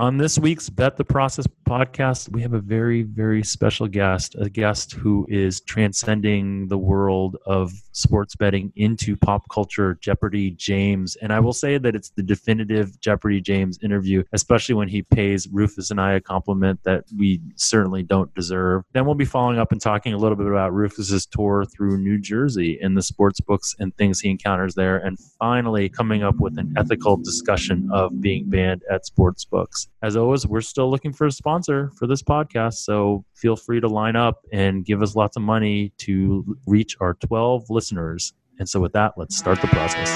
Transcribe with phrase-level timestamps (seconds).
[0.00, 4.48] On this week's Bet the Process podcast, we have a very, very special guest, a
[4.48, 11.16] guest who is transcending the world of sports betting into pop culture, Jeopardy James.
[11.16, 15.46] And I will say that it's the definitive Jeopardy James interview, especially when he pays
[15.52, 18.84] Rufus and I a compliment that we certainly don't deserve.
[18.94, 22.18] Then we'll be following up and talking a little bit about Rufus's tour through New
[22.18, 24.96] Jersey and the sports books and things he encounters there.
[24.96, 30.16] And finally, coming up with an ethical discussion of being banned at sports books as
[30.16, 32.74] always, we're still looking for a sponsor for this podcast.
[32.74, 37.14] So feel free to line up and give us lots of money to reach our
[37.14, 38.32] 12 listeners.
[38.58, 40.10] And so, with that, let's start the process.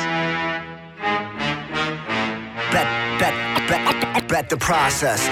[2.72, 5.26] Bet, bet, bet, bet the process.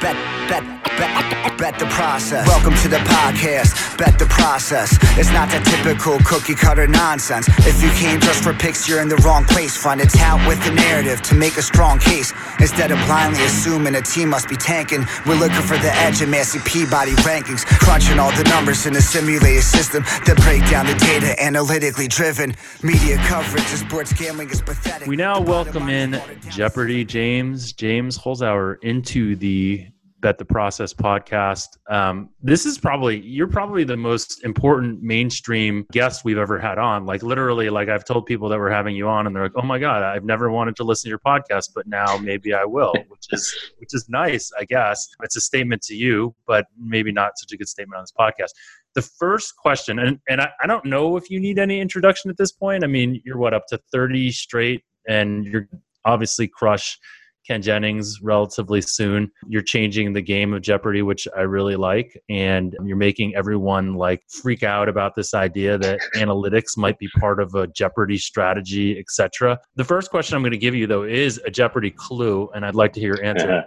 [0.00, 0.14] Bet,
[0.48, 2.46] bet, bet, the process.
[2.46, 3.98] Welcome to the podcast.
[3.98, 4.96] Bet the process.
[5.18, 7.48] It's not that typical cookie cutter nonsense.
[7.66, 9.76] If you came just for picks, you're in the wrong place.
[9.76, 12.32] Find a tout with the narrative to make a strong case.
[12.60, 16.30] Instead of blindly assuming a team must be tanking, we're looking for the edge in
[16.30, 17.64] Massey Peabody rankings.
[17.66, 22.54] Crunching all the numbers in a simulated system that break down the data analytically driven.
[22.82, 25.08] Media coverage of sports gambling is pathetic.
[25.08, 29.88] We now welcome in Jeopardy James, James Holzhauer, into the
[30.20, 31.76] Bet the Process podcast.
[31.90, 37.04] Um, this is probably you're probably the most important mainstream guest we've ever had on.
[37.04, 39.62] Like literally, like I've told people that we're having you on, and they're like, "Oh
[39.62, 42.94] my god, I've never wanted to listen to your podcast, but now maybe I will,"
[43.08, 45.08] which is which is nice, I guess.
[45.22, 48.52] It's a statement to you, but maybe not such a good statement on this podcast.
[48.94, 52.38] The first question, and and I, I don't know if you need any introduction at
[52.38, 52.84] this point.
[52.84, 55.68] I mean, you're what up to thirty straight, and you're
[56.06, 56.98] obviously crush
[57.46, 59.30] Ken Jennings relatively soon.
[59.48, 64.22] You're changing the game of Jeopardy, which I really like, and you're making everyone like
[64.28, 69.58] freak out about this idea that analytics might be part of a Jeopardy strategy, etc.
[69.76, 72.74] The first question I'm going to give you though is a Jeopardy clue, and I'd
[72.74, 73.64] like to hear your answer.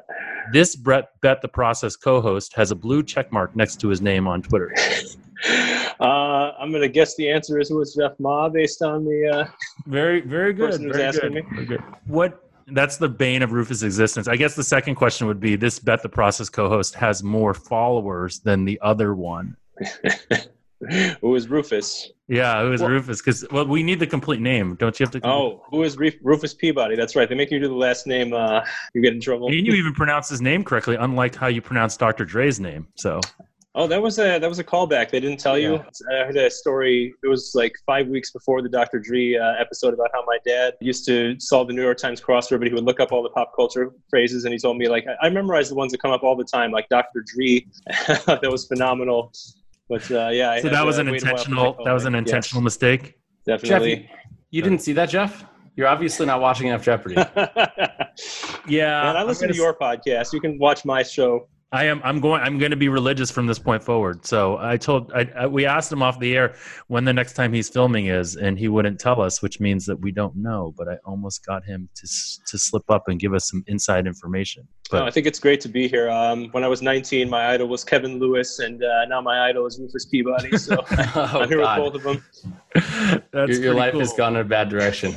[0.52, 4.28] this Brett Bet the Process co-host has a blue check mark next to his name
[4.28, 4.74] on Twitter.
[6.02, 9.48] Uh, I'm gonna guess the answer is it was Jeff Ma based on the uh,
[9.86, 10.72] very very good.
[10.72, 11.50] person who's asking good, me.
[11.52, 11.84] very good.
[12.08, 14.28] What that's the bane of Rufus' existence.
[14.28, 18.40] I guess the second question would be: This Bet the Process co-host has more followers
[18.40, 19.56] than the other one.
[21.22, 22.12] who is Rufus?
[22.28, 23.22] Yeah, who is Well- Rufus?
[23.22, 24.76] Because well, we need the complete name.
[24.76, 25.28] Don't you have to?
[25.28, 26.96] Oh, who is Rufus Peabody?
[26.96, 27.28] That's right.
[27.28, 28.34] They make you do the last name.
[28.34, 28.62] Uh,
[28.94, 29.48] you get in trouble.
[29.48, 32.26] and you even pronounce his name correctly, unlike how you pronounce Dr.
[32.26, 32.88] Dre's name.
[32.96, 33.20] So
[33.76, 35.12] Oh, that was a that was a callback.
[35.12, 35.76] They didn't tell you.
[36.12, 37.14] I heard a story.
[37.24, 39.00] It was like five weeks before the Dr.
[39.00, 42.60] Dre uh, episode about how my dad used to solve the New York Times crossword,
[42.60, 45.06] but he would look up all the pop culture phrases, and he told me like
[45.08, 47.24] I, I memorize the ones that come up all the time, like Dr.
[47.26, 47.66] Dre.
[48.26, 49.32] that was phenomenal.
[49.88, 51.84] But uh, yeah, I so had that was to an wait a while intentional.
[51.86, 53.20] That was an intentional mistake.
[53.46, 54.10] Yes, Jeff, definitely.
[54.50, 55.46] you didn't see that, Jeff?
[55.76, 57.16] You're obviously not watching enough Jeopardy.
[58.68, 60.34] Yeah, and I listen gonna to your podcast.
[60.34, 61.48] You can watch my show.
[61.72, 62.02] I am.
[62.04, 62.42] I'm going.
[62.42, 64.26] I'm going to be religious from this point forward.
[64.26, 65.12] So I told.
[65.14, 66.56] I, I, we asked him off the air
[66.88, 70.00] when the next time he's filming is, and he wouldn't tell us, which means that
[70.00, 70.74] we don't know.
[70.76, 72.08] But I almost got him to
[72.48, 74.68] to slip up and give us some inside information.
[74.92, 76.10] No, I think it's great to be here.
[76.10, 79.68] Um, when I was 19, my idol was Kevin Lewis, and uh, now my idol
[79.68, 80.58] is Rufus Peabody.
[80.58, 81.94] So oh, I'm here God.
[81.94, 82.24] with both of
[83.32, 84.00] that's Your, your life cool.
[84.00, 85.14] has gone in a bad direction.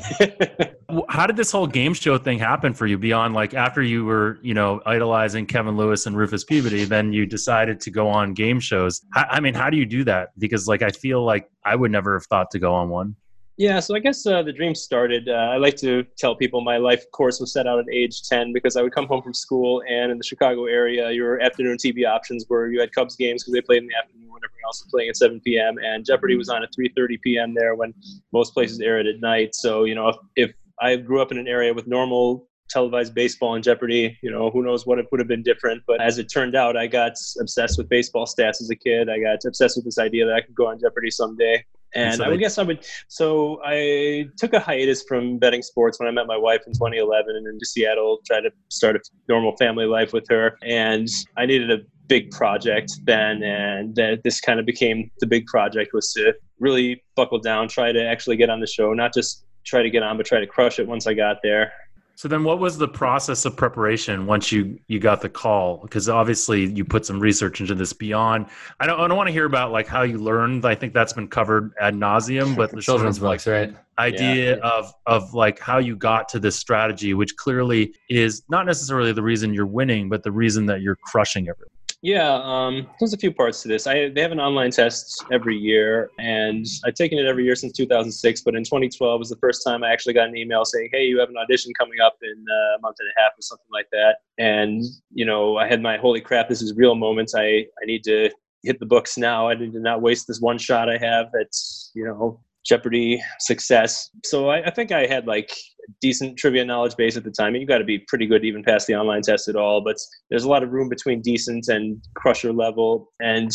[1.08, 2.98] How did this whole game show thing happen for you?
[2.98, 7.24] Beyond like after you were, you know, idolizing Kevin Lewis and Rufus Peabody, then you
[7.24, 9.00] decided to go on game shows.
[9.14, 10.38] I, I mean, how do you do that?
[10.38, 13.16] Because like I feel like I would never have thought to go on one.
[13.62, 15.28] Yeah, so I guess uh, the dream started.
[15.28, 18.52] Uh, I like to tell people my life course was set out at age 10
[18.52, 22.04] because I would come home from school, and in the Chicago area, your afternoon TV
[22.04, 24.82] options were you had Cubs games because they played in the afternoon when everyone else
[24.82, 25.76] was playing at 7 p.m.
[25.78, 27.54] and Jeopardy was on at 3:30 p.m.
[27.54, 27.94] there when
[28.32, 29.54] most places aired at night.
[29.54, 33.54] So you know, if, if I grew up in an area with normal televised baseball
[33.54, 35.84] and Jeopardy, you know, who knows what it would have been different.
[35.86, 39.08] But as it turned out, I got obsessed with baseball stats as a kid.
[39.08, 41.64] I got obsessed with this idea that I could go on Jeopardy someday.
[41.94, 42.86] And so I would guess I would.
[43.08, 47.36] So I took a hiatus from betting sports when I met my wife in 2011
[47.36, 50.56] and into Seattle, tried to start a normal family life with her.
[50.62, 51.78] And I needed a
[52.08, 53.42] big project then.
[53.42, 57.92] And that this kind of became the big project was to really buckle down, try
[57.92, 60.46] to actually get on the show, not just try to get on, but try to
[60.46, 61.72] crush it once I got there.
[62.14, 65.78] So then, what was the process of preparation once you you got the call?
[65.78, 68.46] Because obviously, you put some research into this beyond.
[68.80, 70.64] I don't I don't want to hear about like how you learned.
[70.64, 72.54] I think that's been covered ad nauseum.
[72.54, 73.74] But the sort Children's like books, right?
[73.98, 79.12] Idea of of like how you got to this strategy, which clearly is not necessarily
[79.12, 81.68] the reason you're winning, but the reason that you're crushing everyone.
[82.04, 83.86] Yeah, um, there's a few parts to this.
[83.86, 87.72] I they have an online test every year, and I've taken it every year since
[87.74, 88.42] 2006.
[88.42, 91.20] But in 2012 was the first time I actually got an email saying, "Hey, you
[91.20, 93.86] have an audition coming up in uh, a month and a half or something like
[93.92, 97.36] that." And you know, I had my holy crap, this is real moments.
[97.36, 98.30] I I need to
[98.64, 99.48] hit the books now.
[99.48, 101.26] I need to not waste this one shot I have.
[101.32, 104.10] That's you know Jeopardy success.
[104.24, 105.52] So I, I think I had like
[106.00, 107.54] decent trivia knowledge base at the time.
[107.54, 109.82] You got to be pretty good to even pass the online test at all.
[109.82, 109.96] But
[110.30, 113.50] there's a lot of room between decent and crusher level, and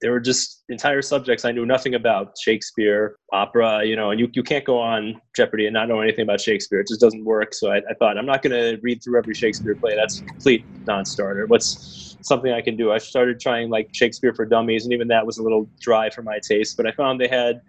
[0.00, 4.28] there were just entire subjects I knew nothing about Shakespeare, opera, you know, and you,
[4.32, 6.80] you can't go on Jeopardy and not know anything about Shakespeare.
[6.80, 7.52] It just doesn't work.
[7.52, 9.96] So I, I thought, I'm not going to read through every Shakespeare play.
[9.96, 11.46] That's a complete non starter.
[11.46, 12.92] What's something I can do?
[12.92, 16.22] I started trying like Shakespeare for Dummies, and even that was a little dry for
[16.22, 16.76] my taste.
[16.76, 17.60] But I found they had,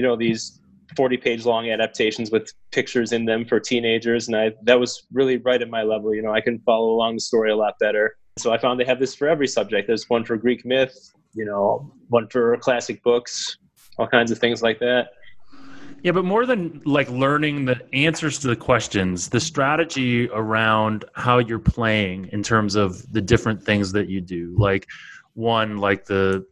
[0.00, 0.60] you know, these
[0.96, 4.26] 40 page long adaptations with pictures in them for teenagers.
[4.26, 6.14] And I that was really right at my level.
[6.14, 8.16] You know I can follow along the story a lot better.
[8.38, 9.86] So I found they have this for every subject.
[9.86, 13.56] There's one for Greek myth you know one for classic books
[13.98, 15.10] all kinds of things like that.
[16.02, 21.38] Yeah, but more than like learning the answers to the questions, the strategy around how
[21.38, 24.54] you're playing in terms of the different things that you do.
[24.56, 24.86] Like
[25.34, 26.46] one, like the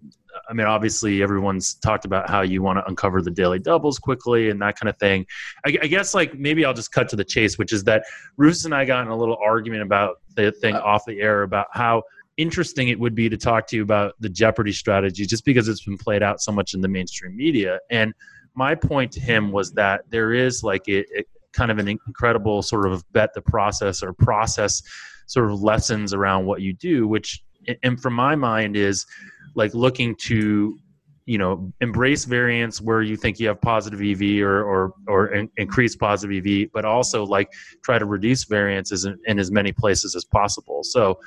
[0.48, 4.50] I mean, obviously, everyone's talked about how you want to uncover the daily doubles quickly
[4.50, 5.26] and that kind of thing.
[5.66, 8.04] I, I, guess, like, maybe I'll just cut to the chase, which is that
[8.36, 11.42] Rufus and I got in a little argument about the thing uh, off the air
[11.42, 12.02] about how
[12.36, 15.84] interesting it would be to talk to you about the Jeopardy strategy just because it's
[15.84, 17.80] been played out so much in the mainstream media.
[17.90, 18.14] And
[18.54, 22.62] my point to him was that there is like a, a kind of an incredible
[22.62, 24.82] sort of bet the process or process
[25.26, 27.42] sort of lessons around what you do, which,
[27.82, 29.04] and from my mind, is
[29.54, 30.78] like looking to
[31.26, 35.50] you know embrace variance where you think you have positive ev or or, or in,
[35.58, 37.48] increase positive ev but also like
[37.84, 40.82] try to reduce variances in, in as many places as possible.
[40.82, 41.18] So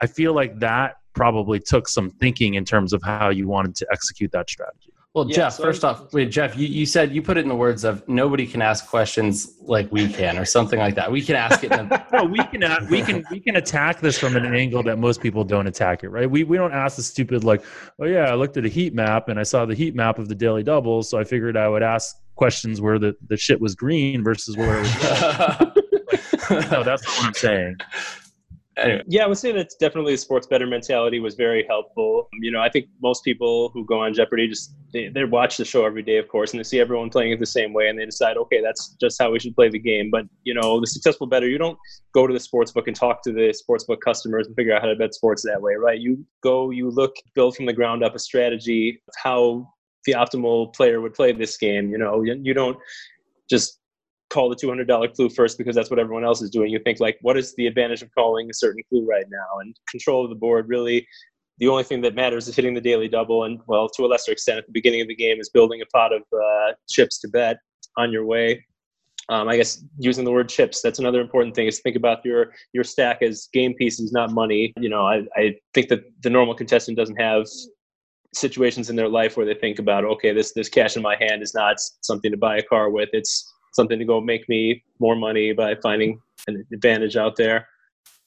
[0.00, 3.86] i feel like that probably took some thinking in terms of how you wanted to
[3.90, 7.20] execute that strategy well, yeah, Jeff, so first off, wait, Jeff, you, you said you
[7.20, 10.78] put it in the words of nobody can ask questions like we can, or something
[10.78, 11.10] like that.
[11.10, 11.72] We can ask it.
[11.72, 15.20] A- no, we can we can we can attack this from an angle that most
[15.20, 16.10] people don't attack it.
[16.10, 16.30] Right?
[16.30, 17.64] We we don't ask the stupid like,
[17.98, 20.28] oh yeah, I looked at a heat map and I saw the heat map of
[20.28, 23.74] the daily doubles, so I figured I would ask questions where the the shit was
[23.74, 24.94] green versus where it was
[26.70, 27.76] no, that's not what I'm saying
[28.80, 29.02] anyway.
[29.06, 32.28] Yeah, I would say that's definitely the sports bettor mentality was very helpful.
[32.32, 35.56] Um, you know, I think most people who go on Jeopardy just they, they watch
[35.56, 37.88] the show every day, of course, and they see everyone playing it the same way,
[37.88, 40.10] and they decide, okay, that's just how we should play the game.
[40.10, 41.78] But you know, the successful bettor, you don't
[42.14, 44.82] go to the sports book and talk to the sports book customers and figure out
[44.82, 46.00] how to bet sports that way, right?
[46.00, 49.68] You go, you look, build from the ground up a strategy of how
[50.06, 51.90] the optimal player would play this game.
[51.90, 52.78] You know, you, you don't
[53.48, 53.79] just
[54.30, 56.70] call the $200 clue first because that's what everyone else is doing.
[56.70, 59.60] You think like, what is the advantage of calling a certain clue right now?
[59.60, 61.06] And control of the board really,
[61.58, 63.44] the only thing that matters is hitting the daily double.
[63.44, 65.86] And well, to a lesser extent, at the beginning of the game, is building a
[65.86, 67.58] pot of uh, chips to bet
[67.96, 68.64] on your way.
[69.28, 72.52] Um, I guess using the word chips, that's another important thing is think about your
[72.72, 74.72] your stack as game pieces, not money.
[74.76, 77.46] You know, I, I think that the normal contestant doesn't have
[78.34, 81.42] situations in their life where they think about, okay, this this cash in my hand
[81.42, 83.10] is not something to buy a car with.
[83.12, 87.66] It's something to go make me more money by finding an advantage out there.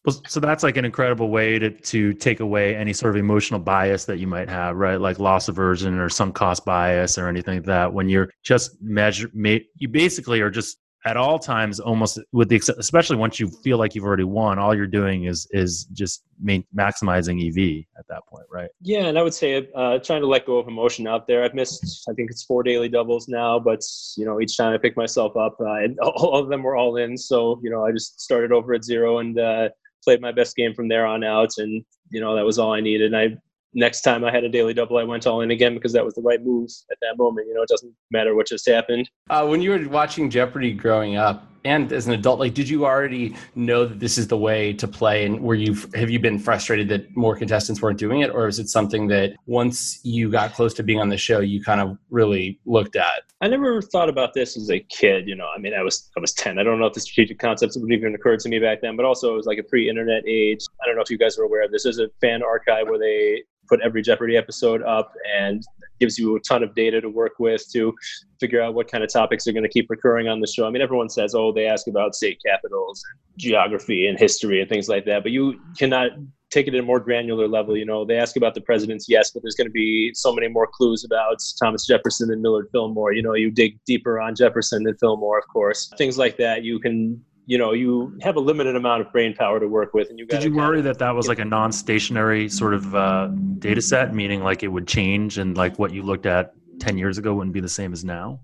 [0.05, 3.59] Well, so that's like an incredible way to to take away any sort of emotional
[3.59, 4.99] bias that you might have, right?
[4.99, 7.93] Like loss aversion or sunk cost bias or anything like that.
[7.93, 13.17] When you're just measure, you basically are just at all times almost with the especially
[13.17, 17.85] once you feel like you've already won all you're doing is is just maximizing ev
[17.97, 18.69] at that point right?
[18.81, 21.43] Yeah and i would say uh, trying to let go of emotion out there.
[21.43, 23.81] I've missed i think it's four daily doubles now but
[24.17, 26.97] you know each time i pick myself up uh, and all of them were all
[26.97, 27.17] in.
[27.17, 29.69] So you know i just started over at zero and uh,
[30.03, 31.51] played my best game from there on out.
[31.57, 33.13] And you know that was all i needed.
[33.13, 33.37] And i
[33.73, 36.13] next time I had a daily double, I went all in again because that was
[36.13, 37.47] the right move at that moment.
[37.47, 39.09] You know, it doesn't matter what just happened.
[39.29, 42.85] Uh, when you were watching Jeopardy growing up and as an adult, like, did you
[42.85, 45.25] already know that this is the way to play?
[45.25, 48.59] And were you have you been frustrated that more contestants weren't doing it, or is
[48.59, 51.97] it something that once you got close to being on the show, you kind of
[52.09, 53.23] really looked at?
[53.41, 55.27] I never thought about this as a kid.
[55.27, 56.59] You know, I mean, I was I was ten.
[56.59, 59.05] I don't know if the strategic concepts would even occurred to me back then, but
[59.05, 60.59] also it was like a pre-internet age.
[60.81, 61.83] I don't know if you guys are aware of this.
[61.83, 65.63] There's a fan archive where they put every Jeopardy episode up and
[65.99, 67.93] gives you a ton of data to work with to
[68.39, 70.67] figure out what kind of topics are going to keep recurring on the show.
[70.67, 73.03] I mean, everyone says, oh, they ask about state capitals,
[73.37, 76.11] geography, and history and things like that, but you cannot
[76.53, 77.75] take it at a more granular level.
[77.75, 80.47] You know, they ask about the presidents, yes, but there's going to be so many
[80.47, 83.13] more clues about Thomas Jefferson and Millard Fillmore.
[83.13, 85.91] You know, you dig deeper on Jefferson and Fillmore, of course.
[85.97, 89.59] Things like that, you can you know you have a limited amount of brain power
[89.59, 92.73] to work with and you did you worry that that was like a non-stationary sort
[92.73, 93.27] of uh,
[93.59, 97.17] data set meaning like it would change and like what you looked at 10 years
[97.17, 98.39] ago wouldn't be the same as now?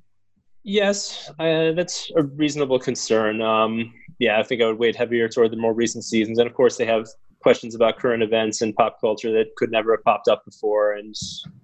[0.63, 3.41] Yes uh, that's a reasonable concern.
[3.41, 6.39] Um, yeah i think i would weight heavier toward the more recent seasons.
[6.39, 7.07] And of course they have
[7.39, 10.93] questions about current events and pop culture that could never have popped up before.
[10.93, 11.15] And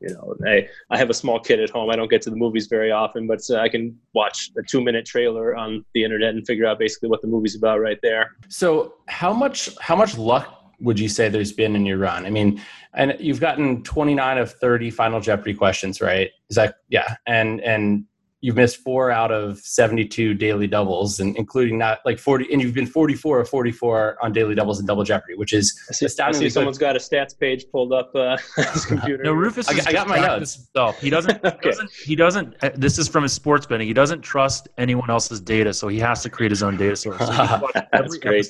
[0.01, 1.89] you know, I I have a small kid at home.
[1.89, 4.81] I don't get to the movies very often, but uh, I can watch a two
[4.81, 8.31] minute trailer on the internet and figure out basically what the movie's about right there.
[8.49, 12.25] So how much how much luck would you say there's been in your run?
[12.25, 12.61] I mean,
[12.93, 16.31] and you've gotten 29 of 30 Final Jeopardy questions, right?
[16.49, 17.15] Is that yeah?
[17.27, 18.05] And and
[18.45, 22.75] you've missed four out of 72 daily doubles and including not like 40 and you've
[22.75, 26.41] been 44 or 44 on daily doubles and double jeopardy which is I see, astounding
[26.41, 28.37] I see someone's got a stats page pulled up uh,
[28.73, 29.23] his computer.
[29.23, 30.57] No rufus I, I, got my notes.
[30.57, 31.01] himself.
[31.01, 31.57] he doesn't okay.
[31.63, 33.87] he doesn't he doesn't uh, this is from his sports betting.
[33.87, 37.17] He doesn't trust anyone else's data so he has to create his own data source.
[37.17, 38.47] So That's great.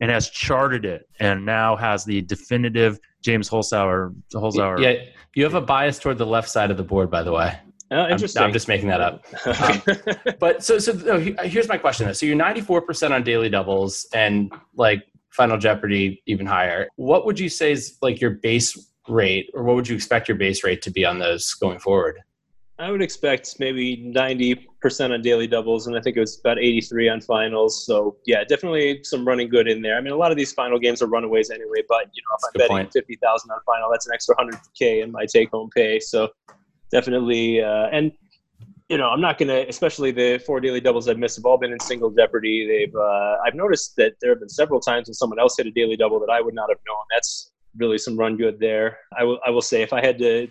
[0.00, 5.54] and has charted it and now has the definitive james holzhauer holzhauer yeah you have
[5.54, 7.58] a bias toward the left side of the board by the way
[7.90, 8.42] uh, interesting.
[8.42, 9.24] I'm, I'm, just making that up.
[9.46, 9.82] Um,
[10.40, 12.06] but so, so oh, here's my question.
[12.06, 12.12] Though.
[12.12, 16.88] So you're 94% on daily doubles and like Final Jeopardy even higher.
[16.96, 20.36] What would you say is like your base rate, or what would you expect your
[20.36, 22.20] base rate to be on those going forward?
[22.78, 24.66] I would expect maybe 90%
[25.12, 27.86] on daily doubles, and I think it was about 83 on finals.
[27.86, 29.96] So yeah, definitely some running good in there.
[29.96, 32.52] I mean, a lot of these final games are runaways anyway, but you know, if
[32.54, 36.00] that's I'm betting 50,000 on final, that's an extra 100k in my take-home pay.
[36.00, 36.28] So
[36.90, 37.62] definitely.
[37.62, 38.12] Uh, and
[38.88, 41.58] you know, I'm not going to, especially the four daily doubles I've missed have all
[41.58, 42.66] been in single jeopardy.
[42.66, 45.72] They've, uh, I've noticed that there have been several times when someone else hit a
[45.72, 46.98] daily double that I would not have known.
[47.12, 48.98] That's really some run good there.
[49.18, 50.48] I will, I will say if I had to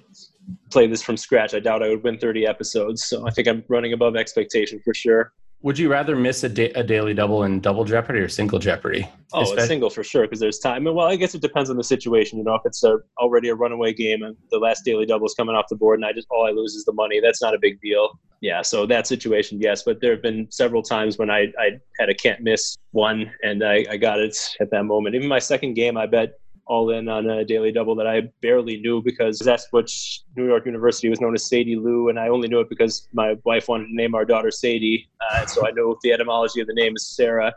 [0.69, 3.05] play this from scratch, I doubt I would win 30 episodes.
[3.05, 5.31] So I think I'm running above expectation for sure.
[5.61, 9.07] Would you rather miss a, da- a daily double in double jeopardy or single jeopardy?
[9.33, 10.83] Oh, Especially- a single for sure because there's time.
[10.83, 12.37] Well, I guess it depends on the situation.
[12.37, 15.33] You know, if it's a, already a runaway game and the last daily double is
[15.33, 17.55] coming off the board and I just all I lose is the money, that's not
[17.55, 18.19] a big deal.
[18.41, 19.81] Yeah, so that situation, yes.
[19.83, 23.63] But there have been several times when I, I had a can't miss one and
[23.63, 25.15] I, I got it at that moment.
[25.15, 26.33] Even my second game, I bet
[26.67, 30.65] all in on a daily double that I barely knew because that's which New York
[30.65, 33.87] University was known as Sadie Lou, and I only knew it because my wife wanted
[33.87, 37.07] to name our daughter Sadie, uh, so I know the etymology of the name is
[37.07, 37.53] Sarah.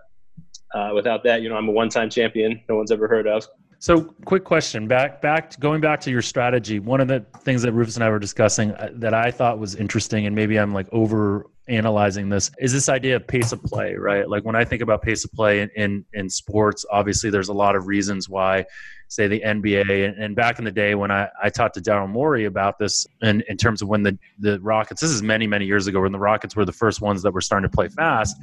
[0.75, 2.61] Uh, without that, you know, I'm a one-time champion.
[2.69, 3.47] No one's ever heard of.
[3.81, 6.81] So, quick question back back going back to your strategy.
[6.81, 9.77] One of the things that Rufus and I were discussing uh, that I thought was
[9.77, 13.95] interesting, and maybe I'm like over analyzing this, is this idea of pace of play,
[13.95, 14.29] right?
[14.29, 17.55] Like when I think about pace of play in in, in sports, obviously there's a
[17.55, 18.65] lot of reasons why
[19.09, 20.09] say the NBA.
[20.09, 23.07] And, and back in the day when I, I talked to Daryl Morey about this
[23.23, 26.13] in, in terms of when the, the Rockets, this is many, many years ago when
[26.13, 28.37] the Rockets were the first ones that were starting to play fast.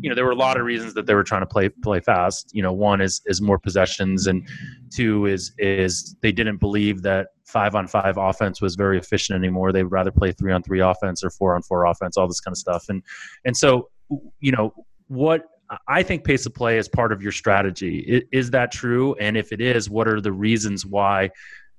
[0.00, 2.00] You know, there were a lot of reasons that they were trying to play play
[2.00, 2.50] fast.
[2.54, 4.48] You know, one is is more possessions and
[4.90, 9.72] two is is they didn't believe that five on five offense was very efficient anymore.
[9.72, 12.54] They'd rather play three on three offense or four on four offense, all this kind
[12.54, 12.86] of stuff.
[12.88, 13.02] And
[13.44, 13.90] and so
[14.40, 14.72] you know
[15.08, 15.42] what
[15.86, 18.26] I think pace of play is part of your strategy.
[18.32, 19.14] Is that true?
[19.14, 21.30] And if it is, what are the reasons why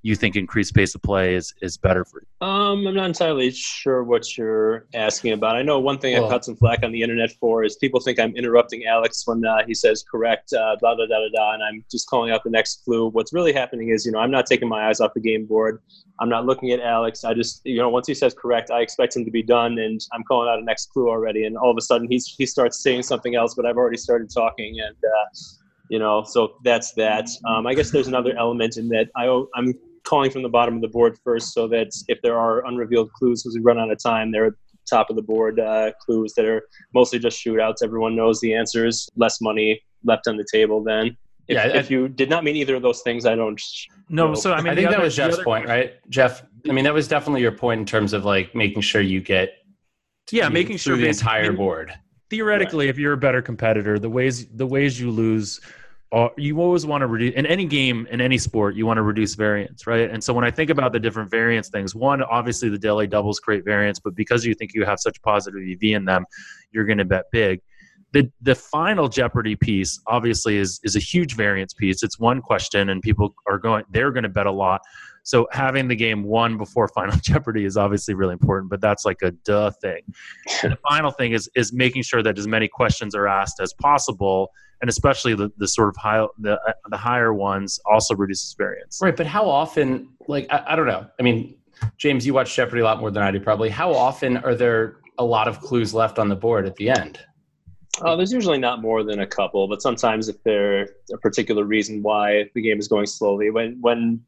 [0.04, 2.48] you think increased pace of play is, is better for you?
[2.48, 5.56] Um, I'm not entirely sure what you're asking about.
[5.56, 8.00] I know one thing well, I cut some flack on the internet for is people
[8.00, 11.54] think I'm interrupting Alex when uh, he says correct, uh, blah, blah, blah, blah, blah,
[11.54, 13.10] and I'm just calling out the next clue.
[13.10, 15.82] What's really happening is, you know, I'm not taking my eyes off the game board.
[16.20, 17.24] I'm not looking at Alex.
[17.24, 20.00] I just, you know, once he says correct, I expect him to be done, and
[20.14, 21.46] I'm calling out a next clue already.
[21.46, 24.30] And all of a sudden, he's he starts saying something else, but I've already started
[24.32, 25.26] talking, and uh,
[25.90, 27.28] you know, so that's that.
[27.46, 30.82] Um, I guess there's another element in that I I'm calling from the bottom of
[30.82, 34.02] the board first so that if there are unrevealed clues because we run out of
[34.02, 34.58] time, there are
[34.90, 37.78] top of the board uh, clues that are mostly just shootouts.
[37.84, 39.10] Everyone knows the answers.
[39.16, 41.18] Less money left on the table then.
[41.48, 43.60] If, yeah, I, if you did not mean either of those things, I don't.
[44.10, 44.36] No, know.
[44.36, 45.94] so I mean, I think other, that was Jeff's other, point, right?
[46.10, 49.22] Jeff, I mean, that was definitely your point in terms of like making sure you
[49.22, 49.54] get.
[50.32, 51.94] Yeah, making sure the entire board.
[52.30, 52.90] Theoretically, right.
[52.90, 55.60] if you're a better competitor, the ways the ways you lose
[56.12, 59.02] Uh, you always want to reduce in any game in any sport you want to
[59.02, 60.12] reduce variance right?
[60.12, 63.40] And so when i think about the different variance things one obviously the daily doubles
[63.40, 66.26] create variance but because you think you have such positive ev in them
[66.72, 67.62] you're going to bet big.
[68.14, 72.04] The the final jeopardy piece obviously is is a huge variance piece.
[72.04, 74.82] It's one question and people are going they're going to bet a lot
[75.24, 79.22] so having the game won before Final Jeopardy is obviously really important, but that's like
[79.22, 80.02] a duh thing.
[80.62, 84.52] the final thing is is making sure that as many questions are asked as possible,
[84.82, 86.60] and especially the, the sort of high the
[86.90, 89.00] the higher ones also reduces variance.
[89.02, 90.10] Right, but how often?
[90.28, 91.08] Like I, I don't know.
[91.20, 91.56] I mean,
[91.98, 93.70] James, you watch Jeopardy a lot more than I do, probably.
[93.70, 97.20] How often are there a lot of clues left on the board at the end?
[98.02, 102.02] Uh, there's usually not more than a couple, but sometimes if there's a particular reason
[102.02, 104.22] why the game is going slowly, when when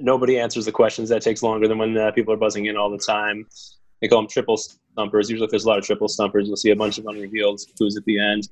[0.00, 2.90] nobody answers the questions, that takes longer than when uh, people are buzzing in all
[2.90, 3.46] the time.
[4.00, 5.30] They call them triple stumpers.
[5.30, 7.96] Usually, if there's a lot of triple stumpers, you'll see a bunch of unrevealed clues
[7.96, 8.48] at the end.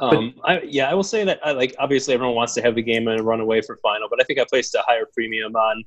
[0.00, 2.82] Um, I, yeah, I will say that I like obviously everyone wants to have the
[2.82, 5.82] game and run away for final, but I think I placed a higher premium on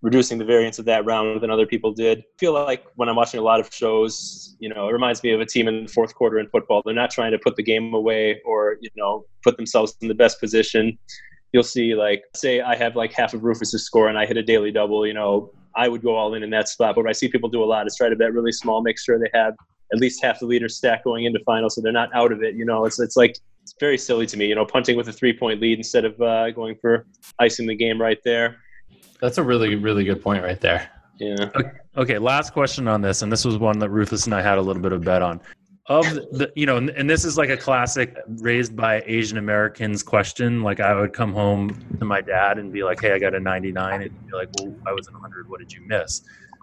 [0.00, 2.18] reducing the variance of that round than other people did.
[2.18, 5.30] I feel like when I'm watching a lot of shows, you know, it reminds me
[5.30, 6.82] of a team in the fourth quarter in football.
[6.84, 10.14] They're not trying to put the game away or, you know, put themselves in the
[10.14, 10.98] best position.
[11.52, 14.42] You'll see, like, say I have like half of Rufus's score and I hit a
[14.42, 16.94] daily double, you know, I would go all in in that spot.
[16.94, 18.98] But what I see people do a lot is try to bet really small, make
[18.98, 19.54] sure they have
[19.92, 22.54] at least half the leader stack going into final so they're not out of it.
[22.54, 25.12] You know, it's, it's like, it's very silly to me, you know, punting with a
[25.12, 27.06] three point lead instead of uh, going for
[27.38, 28.56] icing the game right there.
[29.20, 30.90] That's a really, really good point right there.
[31.18, 31.50] Yeah.
[31.96, 34.62] Okay, last question on this, and this was one that Rufus and I had a
[34.62, 35.40] little bit of bet on.
[35.86, 40.62] Of the, you know, and this is like a classic raised by Asian Americans question.
[40.62, 43.40] Like I would come home to my dad and be like, "Hey, I got a
[43.40, 45.46] 99," and be like, "Well, I was a 100.
[45.48, 46.22] What did you miss?"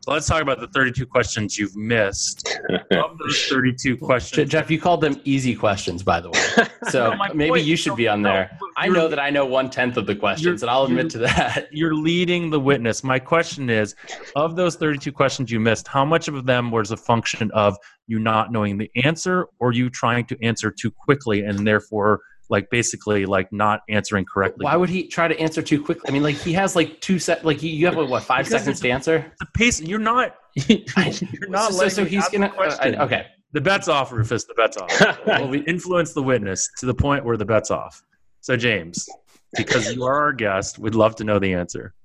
[0.09, 2.59] Let's talk about the 32 questions you've missed.
[2.91, 6.67] of those 32 questions, Jeff, you called them easy questions, by the way.
[6.89, 8.49] So No, maybe point- you should be on there.
[8.59, 11.17] no, I know that I know one tenth of the questions, and I'll admit to
[11.19, 11.67] that.
[11.71, 13.03] you're leading the witness.
[13.03, 13.95] My question is,
[14.35, 18.17] of those 32 questions you missed, how much of them was a function of you
[18.17, 23.25] not knowing the answer or you trying to answer too quickly and therefore like basically
[23.25, 24.63] like not answering correctly?
[24.65, 26.05] Why would he try to answer too quickly?
[26.07, 28.79] I mean, like he has like two set, like you have what five Because seconds
[28.81, 29.31] to answer.
[29.39, 30.35] the pace you're not
[30.67, 32.95] you're not so, letting so he's gonna the question.
[32.95, 33.27] uh, okay.
[33.51, 34.45] The bet's off, Rufus.
[34.45, 35.19] The bet's off.
[35.25, 38.03] well, we influence the witness to the point where the bet's off.
[38.41, 39.09] So, James,
[39.57, 41.95] because you are our guest, we'd love to know the answer.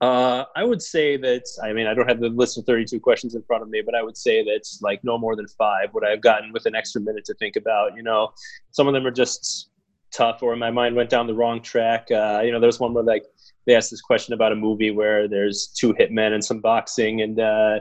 [0.00, 3.34] Uh, I would say that, I mean, I don't have the list of 32 questions
[3.34, 6.06] in front of me, but I would say that like no more than five would
[6.06, 7.94] I have gotten with an extra minute to think about.
[7.96, 8.30] You know,
[8.70, 9.68] some of them are just
[10.10, 12.08] tough or my mind went down the wrong track.
[12.10, 13.24] Uh, you know, there's one where like
[13.66, 17.38] they asked this question about a movie where there's two hitmen and some boxing and
[17.38, 17.80] uh,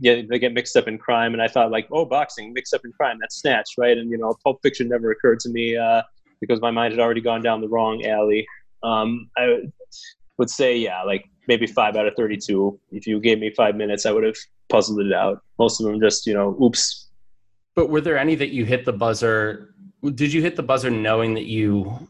[0.00, 1.32] yeah, they get mixed up in crime.
[1.32, 3.98] And I thought like, oh, boxing, mixed up in crime, that's Snatch, right?
[3.98, 6.02] And, you know, Pulp Fiction never occurred to me uh,
[6.40, 8.46] because my mind had already gone down the wrong alley.
[8.84, 9.62] Um, I
[10.38, 12.78] would say, yeah, like maybe five out of 32.
[12.92, 14.36] If you gave me five minutes, I would have
[14.68, 15.42] puzzled it out.
[15.58, 17.08] Most of them just, you know, oops.
[17.74, 19.74] But were there any that you hit the buzzer?
[20.02, 22.08] Did you hit the buzzer knowing that you?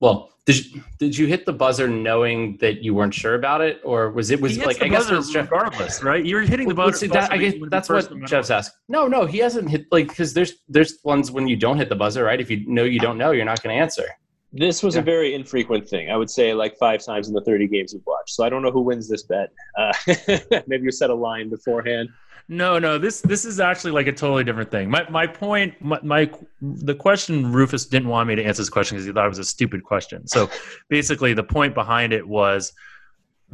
[0.00, 3.80] Well, did you, did you hit the buzzer knowing that you weren't sure about it,
[3.84, 6.24] or was it was He hits like the I guess buzzer was Jeff, regardless, right?
[6.24, 6.98] You're hitting the Well, buzzer.
[6.98, 8.72] see, that, I guess that's what Jeff's asked.
[8.88, 11.96] No, no, he hasn't hit like because there's there's ones when you don't hit the
[11.96, 12.40] buzzer, right?
[12.40, 14.04] If you know you don't know, you're not going to answer.
[14.52, 15.02] This was Yeah.
[15.02, 16.10] a very infrequent thing.
[16.10, 18.30] I would say like five times in the 30 games we've watched.
[18.34, 19.50] So I don't know who wins this bet.
[19.78, 19.92] Uh,
[20.66, 22.08] maybe you set a line beforehand.
[22.48, 22.98] No, no.
[22.98, 24.90] This this is actually like a totally different thing.
[24.90, 26.28] My my point, my, my
[26.60, 29.38] the question Rufus didn't want me to answer this question because he thought it was
[29.38, 30.26] a stupid question.
[30.26, 30.50] So
[30.88, 32.72] basically, the point behind it was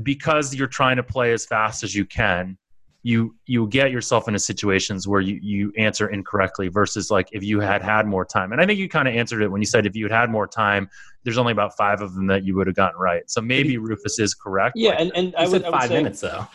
[0.03, 2.57] because you're trying to play as fast as you can.
[3.11, 7.61] You you get yourself into situations where you you answer incorrectly versus like if you
[7.61, 8.51] had had more time.
[8.51, 10.29] And I think you kind of answered it when you said if you had had
[10.31, 10.89] more time,
[11.23, 13.23] there's only about five of them that you would have gotten right.
[13.31, 14.73] So maybe Rufus is correct.
[14.77, 16.47] Yeah, Like, and, and I I would, said I would five say, minutes though.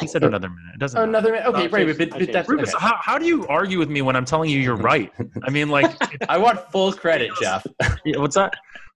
[0.00, 0.74] he said another minute.
[0.76, 0.96] It doesn't.
[0.96, 1.08] Oh, matter.
[1.18, 1.46] another minute.
[1.48, 2.48] Okay, I right, changed- but, I but that's.
[2.48, 2.84] Rufus, okay.
[2.86, 5.12] how, how do you argue with me when I'm telling you you're right?
[5.42, 5.90] I mean, like,
[6.28, 7.66] I want full credit, Jeff.
[8.04, 8.52] yeah, what's that?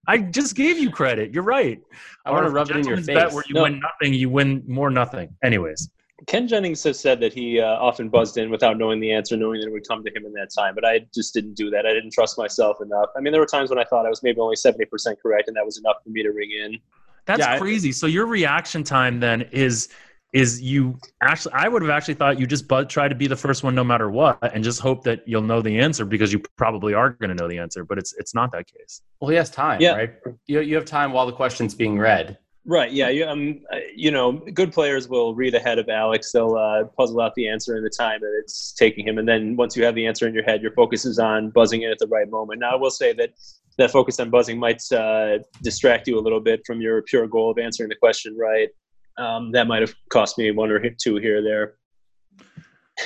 [0.07, 1.33] I just gave you credit.
[1.33, 1.79] You're right.
[2.25, 3.07] I want to rub it in your face.
[3.07, 3.63] bet Where you No.
[3.63, 5.35] win nothing, you win more nothing.
[5.43, 5.89] Anyways,
[6.27, 9.59] Ken Jennings has said that he uh, often buzzed in without knowing the answer, knowing
[9.61, 10.75] that it would come to him in that time.
[10.75, 11.85] But I just didn't do that.
[11.85, 13.09] I didn't trust myself enough.
[13.17, 14.85] I mean, there were times when I thought I was maybe only 70%
[15.21, 16.77] correct, and that was enough for me to ring in.
[17.25, 17.91] that's Yeah, I- crazy.
[17.91, 19.89] So your reaction time then is
[20.33, 21.53] is you actually?
[21.55, 23.83] I would have actually thought you just but try to be the first one no
[23.83, 27.27] matter what, and just hope that you'll know the answer because you probably are going
[27.29, 27.83] to know the answer.
[27.83, 29.01] But it's it's not that case.
[29.19, 29.95] Well, he has time, Yeah.
[29.95, 30.13] right?
[30.47, 32.37] You, you have time while the question's being read.
[32.63, 32.91] Right.
[32.91, 33.09] Yeah.
[33.09, 36.31] You, um, uh, you know, good players will read ahead of Alex.
[36.31, 39.55] They'll uh, puzzle out the answer in the time that it's taking him, and then
[39.55, 41.97] once you have the answer in your head, your focus is on buzzing in at
[41.97, 42.59] the right moment.
[42.59, 43.31] Now, I will say that
[43.77, 47.49] that focus on buzzing might uh, distract you a little bit from your pure goal
[47.49, 48.69] of answering the question right.
[49.17, 51.75] Um, that might have cost me one or two here or there.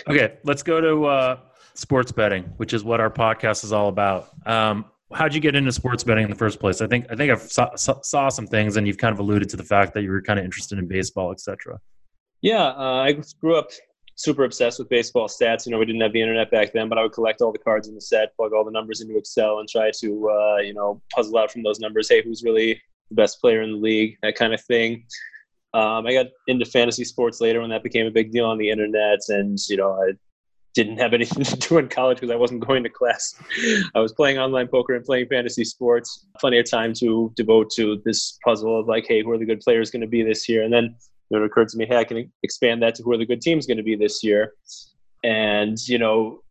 [0.10, 1.40] Okay, let's go to uh,
[1.74, 4.30] sports betting, which is what our podcast is all about.
[4.46, 6.82] Um, how'd you get into sports betting in the first place?
[6.82, 9.58] I think I think I saw, saw, some things, and you've kind of alluded to
[9.58, 11.80] the fact that you were kind of interested in baseball, etc.
[12.42, 13.70] Yeah, uh, I grew up
[14.16, 15.66] super obsessed with baseball stats.
[15.66, 17.60] You know, we didn't have the internet back then, but I would collect all the
[17.60, 20.74] cards in the set, plug all the numbers into Excel, and try to, uh, you
[20.74, 22.10] know, puzzle out from those numbers.
[22.10, 24.18] Hey, who's really the best player in the league?
[24.24, 25.06] That kind of thing.
[25.74, 28.70] Um, I got into fantasy sports later when that became a big deal on the
[28.70, 30.14] internet, and you know, I
[30.76, 33.34] didn't have anything to do in college because I wasn't going to class.
[33.96, 36.28] I was playing online poker and playing fantasy sports.
[36.40, 39.62] Plenty of time to devote to this puzzle of like, hey, who are the good
[39.62, 40.64] players going to be this year?
[40.64, 40.96] And then
[41.32, 43.66] it occurred to me, hey, I can expand that to who are the good teams
[43.66, 44.54] going to be this year.
[45.24, 46.42] And you know,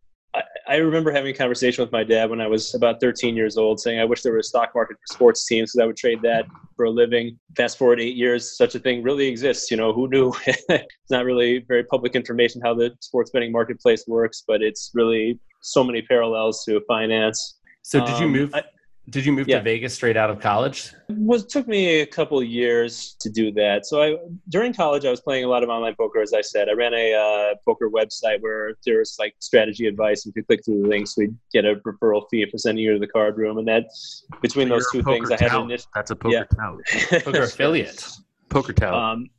[0.67, 3.79] I, remember having a conversation with my dad when I was about 13 years old,
[3.79, 6.21] saying I wish there was a stock market for sports teams because I would trade
[6.23, 7.37] that for a living.
[7.55, 9.69] Fast forward eight years, such a thing really exists.
[9.71, 10.33] You know, who knew?
[10.47, 15.39] it's not really very public information how the sports betting marketplace works, but it's really
[15.61, 17.59] so many parallels to finance.
[17.81, 18.55] So, did you um, move?
[18.55, 18.63] I,
[19.09, 19.57] did you move yeah.
[19.57, 20.91] to Vegas straight out of college?
[21.09, 23.85] It was took me a couple years to do that.
[23.85, 24.17] So I
[24.49, 26.21] during college I was playing a lot of online poker.
[26.21, 30.25] As I said, I ran a uh, poker website where there was like strategy advice.
[30.25, 32.93] And if you click through the links, we'd get a referral fee for sending you
[32.93, 33.57] to the card room.
[33.59, 33.85] And that
[34.41, 35.41] between so those two things, tout.
[35.41, 36.43] I had an initial That's a poker yeah.
[36.55, 37.23] tout.
[37.23, 38.07] poker affiliate.
[38.49, 38.93] Poker tout.
[38.93, 39.29] Um,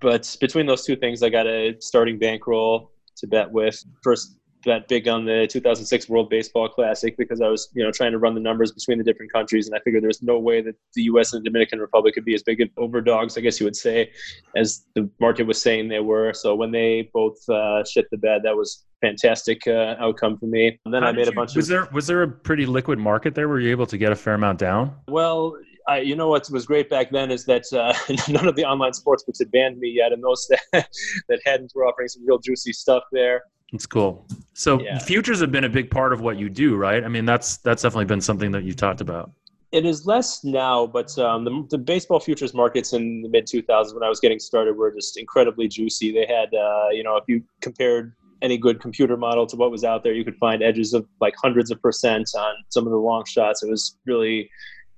[0.00, 3.82] but between those two things, I got a starting bankroll to bet with.
[4.02, 8.12] First bet big on the 2006 World Baseball Classic because I was, you know, trying
[8.12, 10.74] to run the numbers between the different countries, and I figured there's no way that
[10.94, 11.32] the U.S.
[11.32, 14.10] and the Dominican Republic could be as big of overdogs, I guess you would say,
[14.56, 16.32] as the market was saying they were.
[16.32, 20.78] So when they both uh, shit the bed, that was fantastic uh, outcome for me.
[20.84, 21.56] And then How I made a bunch was of.
[21.56, 23.48] Was there was there a pretty liquid market there?
[23.48, 24.94] Were you able to get a fair amount down?
[25.08, 25.56] Well,
[25.88, 27.94] I, you know what was great back then is that uh,
[28.32, 30.88] none of the online sports books had banned me yet, and those that,
[31.28, 33.42] that hadn't were offering some real juicy stuff there.
[33.72, 34.26] It's cool.
[34.52, 34.98] So yeah.
[34.98, 37.04] futures have been a big part of what you do, right?
[37.04, 39.30] I mean, that's that's definitely been something that you've talked about.
[39.72, 43.94] It is less now, but um, the, the, baseball futures markets in the mid 2000s
[43.94, 46.10] when I was getting started were just incredibly juicy.
[46.12, 49.84] They had, uh, you know, if you compared any good computer model to what was
[49.84, 52.98] out there, you could find edges of like hundreds of percent on some of the
[52.98, 53.62] long shots.
[53.62, 54.50] It was really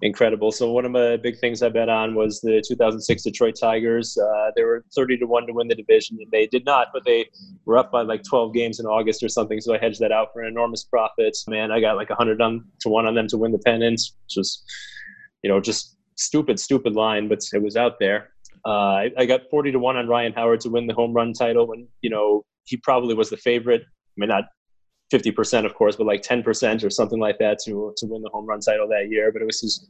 [0.03, 0.51] incredible.
[0.51, 4.19] So one of the big things I bet on was the 2006 Detroit Tigers.
[4.19, 7.05] Uh, they were 30 to one to win the division, and they did not, but
[7.05, 7.29] they
[7.65, 9.61] were up by like 12 games in August or something.
[9.61, 11.37] So I hedged that out for an enormous profit.
[11.49, 14.37] Man, I got like 100 on, to one on them to win the pennant, which
[14.37, 14.65] was,
[15.43, 18.31] you know, just stupid, stupid line, but it was out there.
[18.67, 21.33] Uh, I, I got 40 to one on Ryan Howard to win the home run
[21.33, 23.83] title when you know he probably was the favorite.
[23.83, 24.45] I mean, not
[25.12, 28.46] 50% of course but like 10% or something like that to to win the home
[28.46, 29.31] run title that year.
[29.33, 29.88] But it was his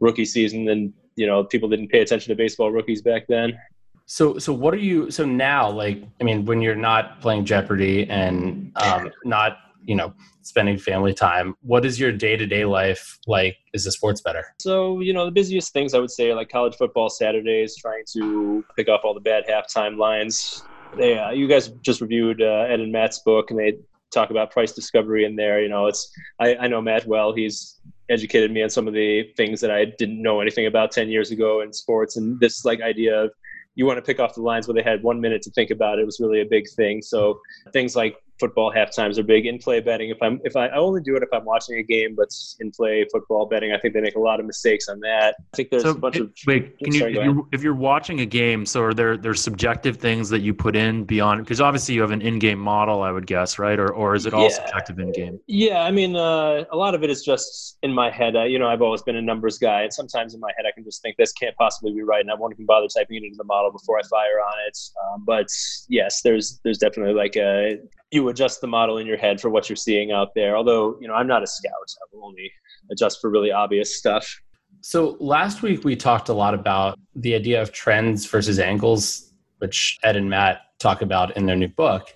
[0.00, 3.58] rookie season and you know people didn't pay attention to baseball rookies back then.
[4.06, 8.08] So so what are you so now like i mean when you're not playing jeopardy
[8.10, 13.56] and um, not you know spending family time what is your day-to-day life like?
[13.72, 14.44] Is the sports bettor?
[14.60, 18.04] so you know the busiest things i would say are like college football saturdays trying
[18.12, 20.62] to pick up all the bad halftime lines.
[20.96, 23.78] They, uh, you guys just reviewed uh, Ed and Matt's book, and they
[24.14, 25.60] talk about price discovery in there.
[25.62, 27.32] You know, it's I, I know Matt well.
[27.34, 31.08] He's educated me on some of the things that I didn't know anything about 10
[31.08, 32.16] years ago in sports.
[32.16, 33.30] And this like idea of
[33.74, 35.98] you want to pick off the lines where they had one minute to think about
[35.98, 37.02] it was really a big thing.
[37.02, 37.40] So
[37.72, 40.10] things like football half times are big in play betting.
[40.10, 42.28] If I'm if I, I only do it if I'm watching a game, but
[42.60, 45.36] in play football betting, I think they make a lot of mistakes on that.
[45.52, 46.78] I think there's so, a bunch it, of wait.
[46.78, 49.96] Can sorry, you if, you're, if you're watching a game, so are there there's subjective
[49.98, 53.26] things that you put in beyond because obviously you have an in-game model, I would
[53.26, 53.78] guess, right?
[53.78, 54.48] Or or is it all yeah.
[54.48, 55.40] subjective in game?
[55.46, 58.36] Yeah, I mean, uh, a lot of it is just in my head.
[58.36, 60.72] Uh, you know, I've always been a numbers guy, and sometimes in my head I
[60.72, 63.22] can just think this can't possibly be right, and I won't even bother typing it
[63.24, 64.78] into the model before I fire on it.
[65.04, 65.46] Um, but
[65.88, 67.78] yes, there's there's definitely like a
[68.14, 70.56] you adjust the model in your head for what you're seeing out there.
[70.56, 71.72] Although, you know, I'm not a scout.
[71.72, 72.50] I will only
[72.90, 74.40] adjust for really obvious stuff.
[74.80, 79.98] So last week we talked a lot about the idea of trends versus angles, which
[80.04, 82.14] Ed and Matt talk about in their new book.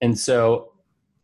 [0.00, 0.72] And so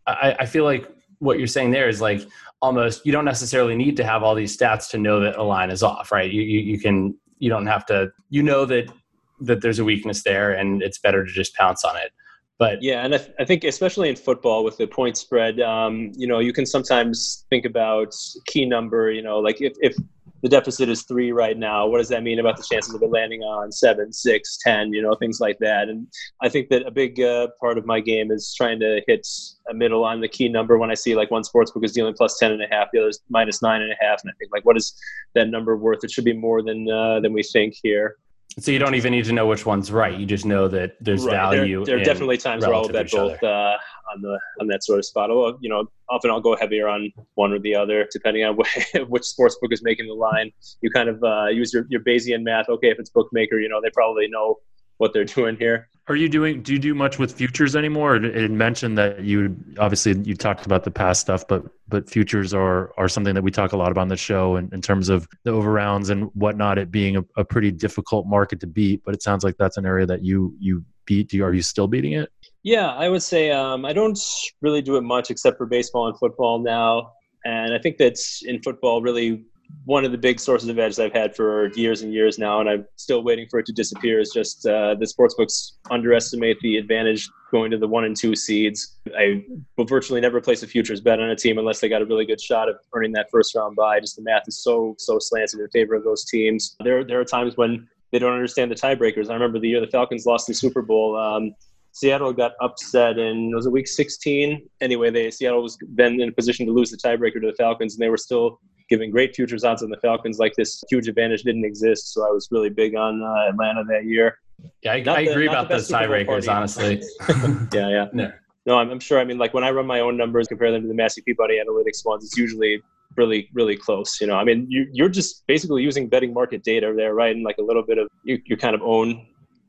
[0.07, 2.23] I, I feel like what you're saying there is like
[2.61, 5.71] almost you don't necessarily need to have all these stats to know that a line
[5.71, 6.31] is off, right?
[6.31, 8.93] You, you, you can you don't have to you know that
[9.41, 12.13] that there's a weakness there and it's better to just pounce on it.
[12.63, 16.13] But yeah, and I, th- I think especially in football with the point spread, um,
[16.15, 18.15] you know, you can sometimes think about
[18.47, 19.11] key number.
[19.11, 19.97] You know, like if, if
[20.45, 23.11] the deficit is three right now, what does that mean about the chances of it
[23.11, 24.93] landing on seven, six, ten?
[24.93, 25.89] You know, things like that.
[25.89, 26.07] And
[26.41, 29.27] I think that a big uh, part of my game is trying to hit
[29.69, 32.15] a middle on the key number when I see like one sports book is dealing
[32.15, 34.53] plus ten and a half, the other's minus nine and a half, and I think
[34.53, 34.97] like, what is
[35.35, 36.05] that number worth?
[36.05, 38.19] It should be more than uh, than we think here.
[38.59, 40.19] So you don't even need to know which one's right.
[40.19, 41.33] You just know that there's right.
[41.33, 41.85] value.
[41.85, 43.77] There, there are definitely times where I'll bet both uh,
[44.15, 45.31] on the on that sort of spot.
[45.31, 48.59] Although you know, often I'll go heavier on one or the other depending on
[49.09, 50.51] which sports book is making the line.
[50.83, 52.69] You kind of uh, use your your Bayesian math.
[52.69, 54.57] Okay, if it's bookmaker, you know they probably know
[54.99, 55.89] what they're doing here.
[56.09, 56.63] Are you doing?
[56.63, 58.17] Do you do much with futures anymore?
[58.17, 62.93] It mentioned that you obviously you talked about the past stuff, but but futures are
[62.99, 65.29] are something that we talk a lot about on the show, in, in terms of
[65.45, 69.05] the over rounds and whatnot, it being a, a, pretty difficult market to beat.
[69.05, 71.29] But it sounds like that's an area that you you beat.
[71.29, 72.31] Do are you still beating it?
[72.65, 74.19] Yeah, I would say um, I don't
[74.61, 77.13] really do it much except for baseball and football now.
[77.45, 79.45] And I think that's in football really
[79.85, 82.69] one of the big sources of edge I've had for years and years now, and
[82.69, 84.21] I'm still waiting for it to disappear.
[84.21, 88.99] Is just uh, the sportsbooks underestimate the advantage going to the one and two seeds.
[89.17, 89.45] I
[89.77, 92.25] will virtually never place a futures bet on a team unless they got a really
[92.25, 94.01] good shot of earning that first round bye.
[94.01, 96.77] Just the math is so so slanted in favor of those teams.
[96.85, 99.31] There there are times when they don't understand the tiebreakers.
[99.31, 101.17] I remember the year the Falcons lost the Super Bowl.
[101.17, 101.55] Um,
[101.93, 104.67] Seattle got upset in was it week 16?
[104.81, 107.95] Anyway, they Seattle was then in a position to lose the tiebreaker to the Falcons,
[107.95, 108.61] and they were still
[108.93, 112.13] giving great futures odds on the Falcons like this huge advantage didn't exist.
[112.13, 114.39] So I was really big on uh, Atlanta that year.
[114.83, 117.03] Yeah, I, I agree about those tiebreakers, honestly.
[117.73, 118.07] yeah, yeah.
[118.13, 118.31] No.
[118.67, 119.19] no, I'm, I'm, sure.
[119.19, 121.59] I mean, like when I run my own numbers, compare them to the Massey Peabody
[121.59, 122.83] Analytics ones, it's usually
[123.17, 124.21] really, really close.
[124.21, 127.35] You know, I mean, you, you're just basically using betting market data there, right?
[127.35, 129.27] And like a little bit of you, you kind of own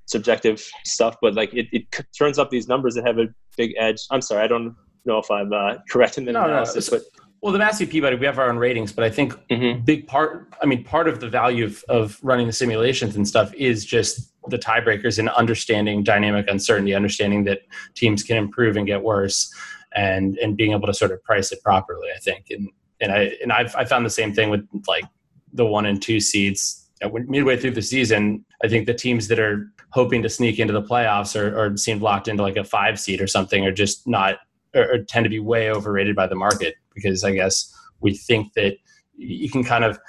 [0.08, 1.86] subjective stuff, but like it, it
[2.18, 4.02] turns up these numbers that have a big edge.
[4.12, 6.98] I'm sorry, I don't know if I'm uh, correct in the no, analysis, no.
[6.98, 9.84] but well, the Massey Peabody, we have our own ratings, but I think mm-hmm.
[9.84, 13.53] big part, I mean, part of the value of, of running the simulations and stuff
[13.56, 17.63] is just the tiebreakers and understanding dynamic uncertainty, understanding that
[17.95, 19.53] teams can improve and get worse,
[19.93, 22.08] and and being able to sort of price it properly.
[22.15, 22.69] I think, and
[23.01, 25.03] and I and I've I found the same thing with like
[25.51, 26.88] the one and two seeds.
[27.27, 30.82] Midway through the season, I think the teams that are hoping to sneak into the
[30.82, 34.38] playoffs or, or seem locked into like a five seed or something are just not
[34.73, 38.53] or, or tend to be way overrated by the market because I guess we think
[38.53, 38.77] that
[39.15, 39.99] you can kind of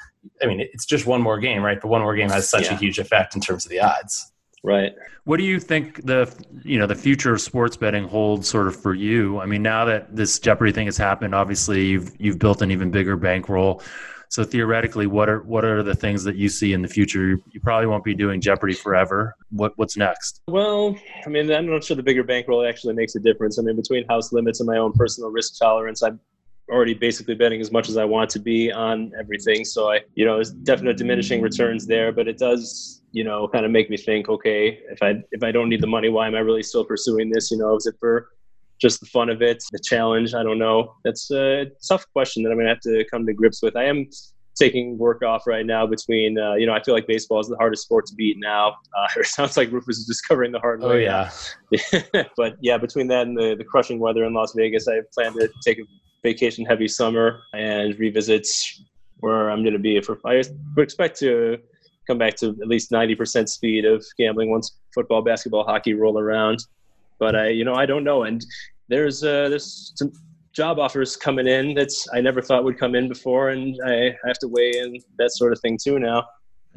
[0.43, 1.81] I mean, it's just one more game, right?
[1.81, 2.75] But one more game has such yeah.
[2.75, 4.33] a huge effect in terms of the odds.
[4.63, 4.93] Right.
[5.25, 8.75] What do you think the you know the future of sports betting holds sort of
[8.75, 9.39] for you?
[9.39, 12.91] I mean, now that this Jeopardy thing has happened, obviously you've you've built an even
[12.91, 13.83] bigger bankroll.
[14.31, 17.39] So theoretically, what are what are the things that you see in the future?
[17.51, 19.37] You probably won't be doing Jeopardy forever.
[19.51, 20.41] What what's next?
[20.49, 23.59] Well, I mean, I'm not sure the bigger bankroll actually makes a difference.
[23.59, 26.19] I mean, between house limits and my own personal risk tolerance, I'm
[26.71, 29.65] already basically betting as much as I want to be on everything.
[29.65, 33.65] So I, you know, it's definite diminishing returns there, but it does, you know, kind
[33.65, 36.35] of make me think, okay, if I if I don't need the money, why am
[36.35, 37.51] I really still pursuing this?
[37.51, 38.29] You know, is it for
[38.81, 40.35] just the fun of it, the challenge?
[40.35, 40.95] I don't know.
[41.05, 43.77] That's a tough question that I'm gonna have to come to grips with.
[43.77, 44.09] I am
[44.57, 47.57] taking work off right now between uh, you know I feel like baseball is the
[47.57, 48.75] hardest sport to beat now.
[48.97, 51.09] Uh, it sounds like Rufus is discovering the hard oh, way.
[51.09, 51.29] Oh
[51.73, 55.33] yeah, but yeah, between that and the, the crushing weather in Las Vegas, I plan
[55.33, 55.83] to take a
[56.25, 58.83] vacation heavy summer and revisits
[59.21, 60.01] where I'm going to be.
[60.01, 60.43] For I
[60.77, 61.59] expect to
[62.09, 66.59] come back to at least 90% speed of gambling once football, basketball, hockey roll around.
[67.21, 68.25] But I, you know, I don't know.
[68.25, 68.45] And
[68.89, 70.11] there's uh, there's some
[70.53, 74.39] job offers coming in that's I never thought would come in before, and I have
[74.41, 76.25] to weigh in that sort of thing too now.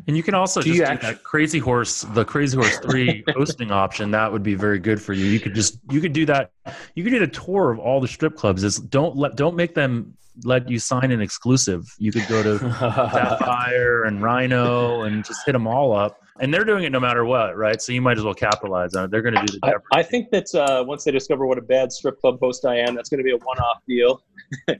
[0.05, 3.23] And you can also do just do actually- that Crazy Horse, the Crazy Horse Three
[3.36, 4.12] hosting option.
[4.12, 5.25] That would be very good for you.
[5.25, 6.51] You could just you could do that.
[6.95, 8.63] You could do a tour of all the strip clubs.
[8.63, 11.93] Is don't let don't make them let you sign an exclusive.
[11.97, 16.21] You could go to Sapphire and Rhino and just hit them all up.
[16.39, 17.82] And they're doing it no matter what, right?
[17.82, 19.12] So you might as well capitalize on it.
[19.12, 19.80] They're going to do the.
[19.93, 22.78] I, I, think that uh, once they discover what a bad strip club host I
[22.78, 24.23] am, that's going to be a one-off deal.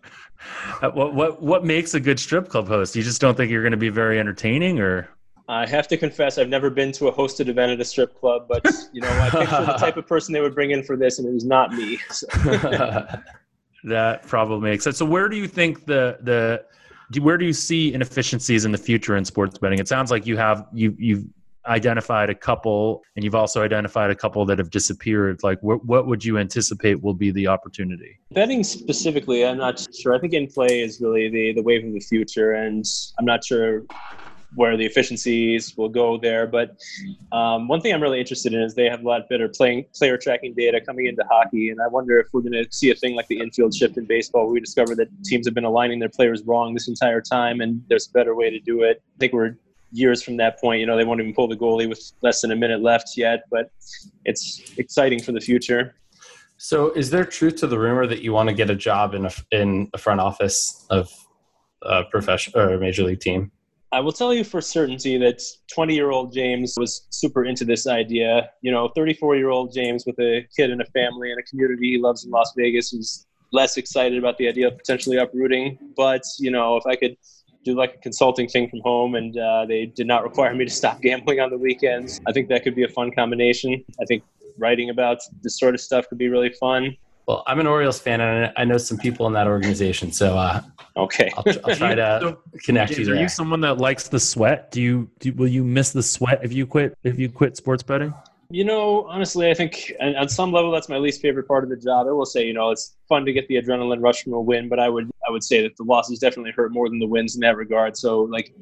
[0.84, 2.96] Uh, what what what makes a good strip club host?
[2.96, 5.10] You just don't think you're going to be very entertaining, or?
[5.50, 8.48] I have to confess, I've never been to a hosted event at a strip club,
[8.48, 11.20] but you know, I picture the type of person they would bring in for this,
[11.20, 11.98] and it was not me.
[12.12, 12.28] So.
[13.86, 14.98] that probably makes sense.
[14.98, 19.16] So, where do you think the the where do you see inefficiencies in the future
[19.16, 19.80] in sports betting?
[19.80, 21.26] It sounds like you have you you've
[21.68, 26.08] identified a couple and you've also identified a couple that have disappeared like what, what
[26.08, 28.20] would you anticipate will be the opportunity?
[28.32, 30.16] Betting specifically i'm not sure.
[30.16, 32.86] I think in play is really the, the wave of the future and
[33.20, 33.84] i'm not sure
[34.56, 36.78] where the efficiencies will go there but
[37.32, 40.18] um, one thing i'm really interested in is they have a lot better playing player
[40.18, 43.14] tracking data coming into hockey and i wonder if we're going to see a thing
[43.14, 46.10] like the infield shift in baseball where we discover that teams have been aligning their
[46.10, 49.02] players wrong this entire time and there's a better way to do it.
[49.16, 49.58] I think we're
[49.92, 50.80] years from that point.
[50.80, 53.44] You know, they won't even pull the goalie with less than a minute left yet,
[53.50, 53.72] but
[54.26, 55.96] it's exciting for the future.
[56.58, 59.26] So, is there truth to the rumor that you want to get a job in
[59.26, 61.12] a in a front office of
[61.84, 63.52] a professional or a major league team?
[63.92, 65.42] I will tell you for certainty that
[65.74, 68.50] 20 year old James was super into this idea.
[68.62, 71.92] You know, 34 year old James with a kid and a family and a community
[71.92, 75.78] he loves in Las Vegas is less excited about the idea of potentially uprooting.
[75.96, 77.16] But, you know, if I could
[77.68, 80.72] do like a consulting thing from home, and uh, they did not require me to
[80.72, 82.20] stop gambling on the weekends.
[82.28, 83.84] I think that could be a fun combination.
[84.02, 84.24] I think
[84.58, 86.96] writing about this sort of stuff could be really fun.
[87.28, 90.62] Well, I'm an Orioles fan, and I know some people in that organization, so uh,
[90.96, 93.06] okay, I'll, I'll try to so, connect James, you.
[93.06, 93.16] There.
[93.16, 94.72] Are you someone that likes the sweat?
[94.72, 97.84] Do you do, will you miss the sweat if you quit if you quit sports
[97.84, 98.14] betting?
[98.50, 101.76] You know, honestly, I think on some level that's my least favorite part of the
[101.76, 102.08] job.
[102.08, 104.70] I will say, you know, it's fun to get the adrenaline rush from a win,
[104.70, 107.36] but I would I would say that the losses definitely hurt more than the wins
[107.36, 107.98] in that regard.
[107.98, 108.54] So, like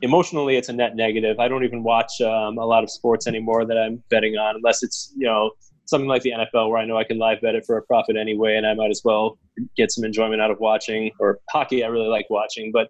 [0.00, 1.38] emotionally, it's a net negative.
[1.40, 4.82] I don't even watch um, a lot of sports anymore that I'm betting on, unless
[4.82, 5.50] it's you know
[5.84, 8.16] something like the NFL where I know I can live bet it for a profit
[8.16, 9.38] anyway, and I might as well
[9.76, 11.10] get some enjoyment out of watching.
[11.20, 12.88] Or hockey, I really like watching, but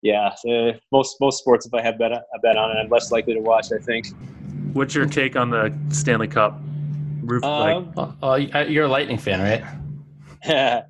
[0.00, 3.12] yeah, uh, most most sports if I have bet a bet on it, I'm less
[3.12, 3.66] likely to watch.
[3.70, 4.06] I think.
[4.72, 6.60] What's your take on the Stanley Cup?
[7.22, 9.62] Roof, um, like, uh, you're a Lightning fan, right?
[10.48, 10.82] uh,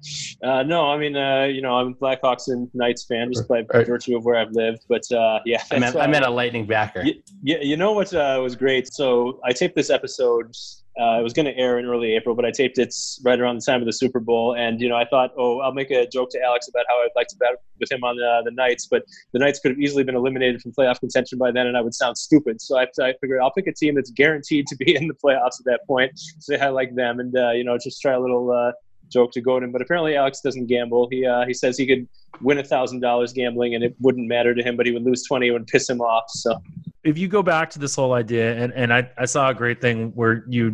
[0.63, 3.87] no, I mean, uh, you know, I'm a Blackhawks and Knights fan just by right.
[3.87, 4.85] virtue of where I've lived.
[4.89, 7.03] But uh, yeah, I meant, I meant a Lightning backer.
[7.03, 8.93] Yeah, you, you know what uh, was great?
[8.93, 10.55] So I taped this episode
[10.99, 13.57] uh, it was going to air in early April, but I taped it right around
[13.57, 14.57] the time of the Super Bowl.
[14.57, 17.11] And, you know, I thought, oh, I'll make a joke to Alex about how I'd
[17.15, 20.03] like to bet with him on the, the Knights, but the Knights could have easily
[20.03, 22.61] been eliminated from playoff contention by then, and I would sound stupid.
[22.61, 25.61] So I, I figured I'll pick a team that's guaranteed to be in the playoffs
[25.61, 28.51] at that point, say I like them, and, uh, you know, just try a little
[28.51, 28.73] uh,
[29.11, 29.73] joke to go Godin.
[29.73, 31.09] But apparently Alex doesn't gamble.
[31.11, 32.09] He, uh, he says he could
[32.41, 35.49] win a $1,000 gambling and it wouldn't matter to him, but he would lose 20
[35.49, 36.25] it would piss him off.
[36.29, 36.61] So
[37.05, 39.81] if you go back to this whole idea, and, and I, I saw a great
[39.81, 40.73] thing where you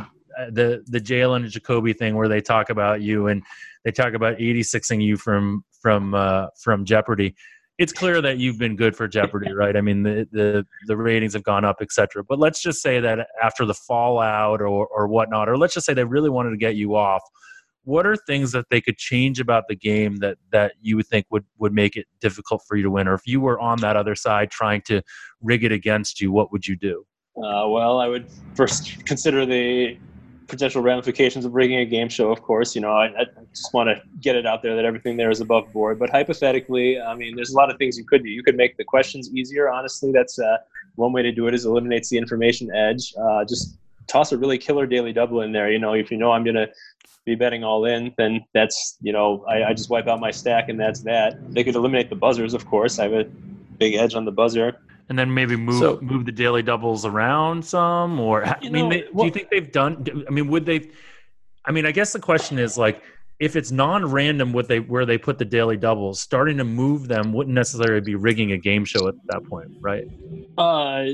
[0.51, 3.43] the the Jalen Jacoby thing where they talk about you and
[3.85, 7.35] they talk about 86ing you from from uh, from Jeopardy.
[7.79, 9.77] It's clear that you've been good for Jeopardy, right?
[9.77, 12.25] I mean, the the, the ratings have gone up, etc.
[12.25, 15.95] But let's just say that after the fallout or or whatnot, or let's just say
[15.95, 17.23] they really wanted to get you off.
[17.87, 21.27] What are things that they could change about the game that that you would think
[21.31, 23.07] would would make it difficult for you to win?
[23.07, 25.03] Or if you were on that other side trying to
[25.41, 27.07] rig it against you, what would you do?
[27.37, 29.99] Uh, well, I would first consider the
[30.49, 32.75] potential ramifications of rigging a game show, of course.
[32.75, 35.41] You know, I, I just want to get it out there that everything there is
[35.41, 35.99] above board.
[35.99, 38.31] But hypothetically, I mean, there's a lot of things you could do.
[38.31, 39.69] You could make the questions easier.
[39.69, 40.57] Honestly, that's uh,
[40.97, 41.55] one way to do it.
[41.55, 43.15] Is eliminates the information edge.
[43.17, 45.71] Uh, just toss a really killer daily double in there.
[45.71, 46.69] You know, if you know I'm gonna
[47.27, 50.71] be betting all in, then that's you know I, I just wipe out my stack
[50.71, 51.37] and that's that.
[51.53, 52.99] They could eliminate the buzzers, of course.
[52.99, 53.25] I have a
[53.79, 57.65] big edge on the buzzer and then maybe move so, move the daily doubles around
[57.65, 60.89] some or i mean know, they, do you think they've done i mean would they
[61.65, 63.03] i mean i guess the question is like
[63.39, 67.33] if it's non-random what they where they put the daily doubles starting to move them
[67.33, 70.05] wouldn't necessarily be rigging a game show at that point right?
[70.57, 71.05] Uh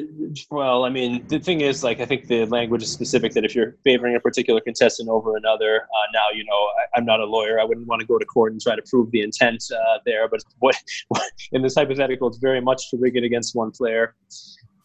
[0.50, 3.54] well i mean the thing is like i think the language is specific that if
[3.54, 7.24] you're favoring a particular contestant over another uh, now you know I, am not a
[7.24, 7.60] lawyer.
[7.60, 10.28] I wouldn't want to go to court and try to prove the intent uh, there
[10.28, 10.76] but what,
[11.08, 14.14] what in this hypothetical it's very much to rig it against one player.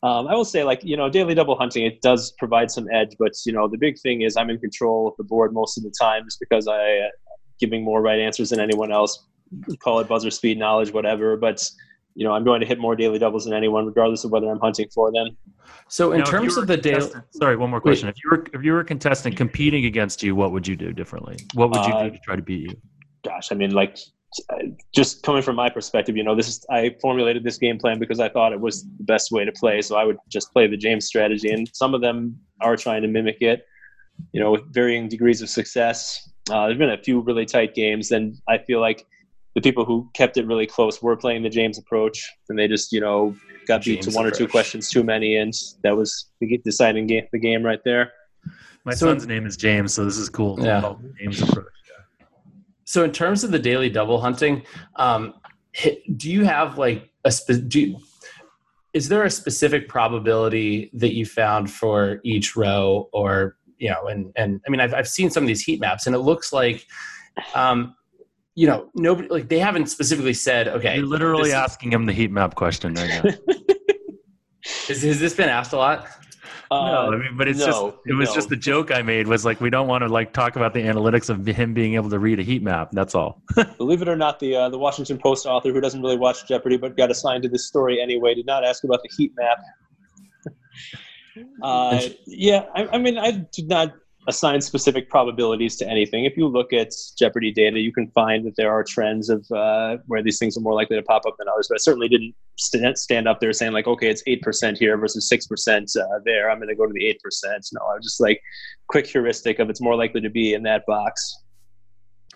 [0.03, 3.15] Um, I will say, like, you know, daily double hunting, it does provide some edge,
[3.17, 5.83] but, you know, the big thing is I'm in control of the board most of
[5.83, 7.09] the time just because I,
[7.59, 9.25] giving more right answers than anyone else.
[9.79, 11.37] Call it buzzer speed, knowledge, whatever.
[11.37, 11.69] But
[12.17, 14.59] you know, I'm going to hit more daily doubles than anyone, regardless of whether I'm
[14.59, 15.37] hunting for them.
[15.87, 18.07] So, in now, terms of the daily, sorry, one more question.
[18.07, 18.15] Wait.
[18.17, 20.91] If you were if you were a contestant competing against you, what would you do
[20.91, 21.37] differently?
[21.53, 22.77] What would you uh, do to try to beat you?
[23.23, 23.97] Gosh, I mean, like
[24.93, 28.19] just coming from my perspective, you know, this is I formulated this game plan because
[28.19, 29.81] I thought it was the best way to play.
[29.81, 33.07] So I would just play the James strategy, and some of them are trying to
[33.07, 33.65] mimic it,
[34.31, 36.29] you know, with varying degrees of success.
[36.49, 39.05] Uh, there's been a few really tight games, and I feel like
[39.55, 42.91] the people who kept it really close were playing the James approach, and they just
[42.91, 43.35] you know
[43.67, 44.41] got beat to one approach.
[44.41, 48.11] or two questions too many, and that was the deciding game, the game right there.
[48.85, 50.57] My so, son's name is James, so this is cool.
[50.61, 50.93] Yeah.
[51.19, 51.65] James approach.
[51.89, 52.25] Yeah.
[52.85, 54.63] So in terms of the daily double hunting,
[54.95, 55.33] um,
[56.15, 57.99] do you have like a spe- do you,
[58.93, 64.31] is there a specific probability that you found for each row or you know, and
[64.35, 66.85] and I mean, I've I've seen some of these heat maps, and it looks like,
[67.53, 67.95] um,
[68.55, 72.31] you know, nobody like they haven't specifically said, okay, you're literally asking him the heat
[72.31, 73.31] map question right now.
[74.89, 76.07] Is, has this been asked a lot?
[76.69, 78.35] Uh, no, I mean, but it's no, just it was no.
[78.35, 80.81] just the joke I made was like we don't want to like talk about the
[80.81, 82.89] analytics of him being able to read a heat map.
[82.91, 83.41] That's all.
[83.77, 86.75] Believe it or not, the uh, the Washington Post author who doesn't really watch Jeopardy
[86.75, 89.59] but got assigned to this story anyway did not ask about the heat map.
[91.61, 93.93] Uh, yeah, I, I, mean, I did not
[94.27, 96.25] assign specific probabilities to anything.
[96.25, 99.97] If you look at Jeopardy data, you can find that there are trends of uh,
[100.07, 101.67] where these things are more likely to pop up than others.
[101.69, 104.97] But I certainly didn't st- stand up there saying like, okay, it's eight percent here
[104.97, 106.51] versus six percent uh, there.
[106.51, 107.65] I'm going to go to the eight percent.
[107.71, 108.41] No, I was just like
[108.87, 111.43] quick heuristic of it's more likely to be in that box.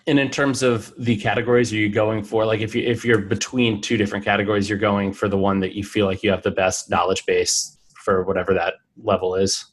[0.06, 3.18] And in terms of the categories, are you going for like if you if you're
[3.18, 6.42] between two different categories, you're going for the one that you feel like you have
[6.42, 9.72] the best knowledge base for whatever that level is?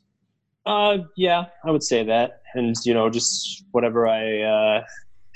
[0.65, 4.83] Uh, yeah, I would say that, and you know, just whatever I uh,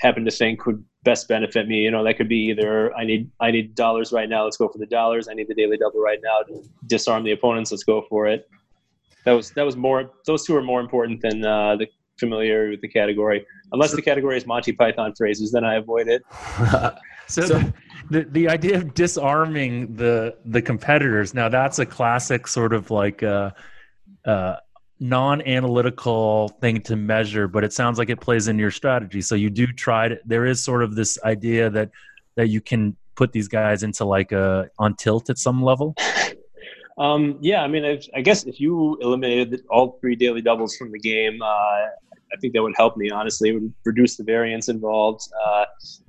[0.00, 1.82] happen to think would best benefit me.
[1.82, 4.44] You know, that could be either I need I need dollars right now.
[4.44, 5.28] Let's go for the dollars.
[5.28, 7.70] I need the daily double right now to disarm the opponents.
[7.70, 8.48] Let's go for it.
[9.24, 10.10] that was that was more.
[10.26, 11.86] Those two are more important than uh, the
[12.18, 13.44] familiarity with the category.
[13.72, 16.22] Unless the category is Monty Python phrases, then I avoid it.
[17.26, 17.72] so, so
[18.10, 23.22] the, the, idea of disarming the the competitors now that's a classic sort of like
[23.22, 23.50] uh,
[24.24, 24.56] uh,
[25.00, 29.20] non-analytical thing to measure, but it sounds like it plays in your strategy.
[29.20, 30.18] So you do try to.
[30.24, 31.90] There is sort of this idea that
[32.36, 35.94] that you can put these guys into like a on tilt at some level.
[36.96, 40.92] Um, yeah, I mean, I, I, guess if you eliminated all three daily doubles from
[40.92, 41.86] the game, uh,
[42.32, 43.10] I think that would help me.
[43.10, 45.22] Honestly, it would reduce the variance involved.
[45.46, 45.64] Uh,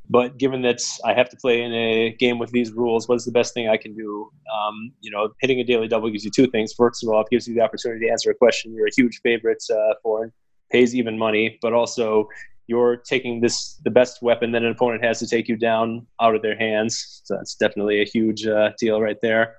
[0.10, 3.26] but given that I have to play in a game with these rules, what is
[3.26, 4.30] the best thing I can do?
[4.56, 6.74] Um, you know, hitting a daily double gives you two things.
[6.74, 9.20] First of all, it gives you the opportunity to answer a question you're a huge
[9.22, 10.32] favorite uh, for, and
[10.72, 12.28] pays even money, but also
[12.68, 16.36] you're taking this the best weapon that an opponent has to take you down out
[16.36, 17.22] of their hands.
[17.24, 19.58] So that's definitely a huge uh, deal right there.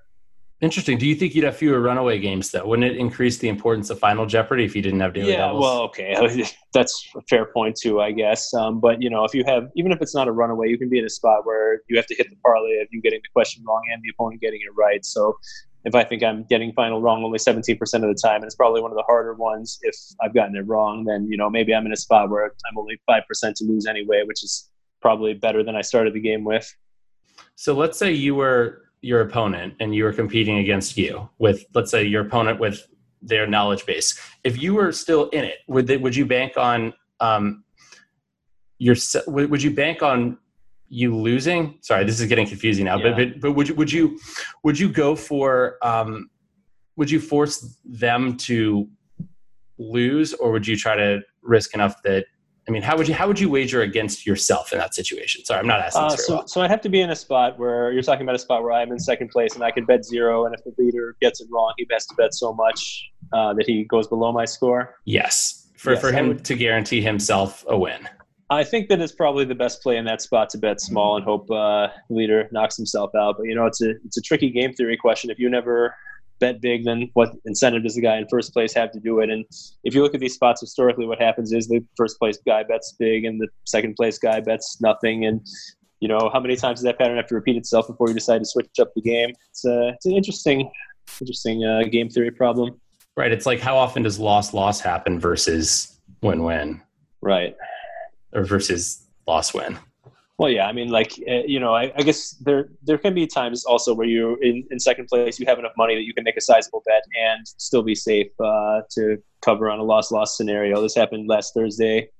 [0.63, 0.97] Interesting.
[0.97, 2.67] Do you think you'd have fewer runaway games though?
[2.67, 5.63] Wouldn't it increase the importance of Final Jeopardy if you didn't have daily yeah, doubles?
[5.63, 6.17] well, okay,
[6.73, 8.55] that's a fair point too, I guess.
[8.55, 10.89] Um, but you know, if you have, even if it's not a runaway, you can
[10.89, 13.29] be in a spot where you have to hit the parlay of you getting the
[13.35, 15.05] question wrong and the opponent getting it right.
[15.05, 15.37] So
[15.85, 18.81] if I think I'm getting final wrong only 17% of the time, and it's probably
[18.81, 21.85] one of the harder ones if I've gotten it wrong, then you know maybe I'm
[21.85, 24.71] in a spot where I'm only five percent to lose anyway, which is
[25.03, 26.75] probably better than I started the game with.
[27.57, 31.93] So let's say you were your opponent and you were competing against you with let's
[31.93, 32.87] say your opponent with
[33.23, 36.93] their knowledge base if you were still in it would they, would you bank on
[37.21, 37.63] um
[38.79, 38.97] your
[39.29, 40.37] would you bank on
[40.89, 43.11] you losing sorry this is getting confusing now yeah.
[43.11, 44.19] but, but but would you would you
[44.65, 46.29] would you go for um
[46.97, 48.89] would you force them to
[49.79, 52.27] lose or would you try to risk enough that
[52.69, 55.45] I mean, how would you how would you wager against yourself in that situation?
[55.45, 56.03] Sorry, I'm not asking.
[56.03, 56.49] Uh, so, well.
[56.49, 58.73] so I'd have to be in a spot where you're talking about a spot where
[58.73, 61.47] I'm in second place and I can bet zero, and if the leader gets it
[61.51, 64.97] wrong, he has to bet so much uh, that he goes below my score.
[65.05, 68.09] Yes, for yes, for him would, to guarantee himself a win.
[68.51, 71.25] I think that it's probably the best play in that spot to bet small and
[71.25, 73.37] hope uh, leader knocks himself out.
[73.39, 75.31] But you know, it's a it's a tricky game theory question.
[75.31, 75.95] If you never
[76.41, 79.31] bet big, then what incentive does the guy in first place have to do it?
[79.31, 79.45] And
[79.85, 82.95] if you look at these spots historically, what happens is the first place guy bets
[82.99, 85.25] big and the second place guy bets nothing.
[85.25, 85.41] And
[86.01, 88.39] you know, how many times does that pattern have to repeat itself before you decide
[88.39, 89.31] to switch up the game?
[89.51, 90.71] It's a it's an interesting
[91.21, 92.81] interesting uh, game theory problem.
[93.17, 93.33] Right.
[93.33, 96.83] It's like how often does loss loss happen versus win win?
[97.23, 97.57] Right.
[98.33, 99.79] Or versus loss win.
[100.39, 103.27] Well, yeah, I mean, like uh, you know, I, I, guess there there can be
[103.27, 106.25] times also where you're in, in second place, you have enough money that you can
[106.25, 110.37] make a sizable bet and still be safe uh, to cover on a loss loss
[110.37, 110.83] scenario.
[110.83, 112.11] This happened last Thursday.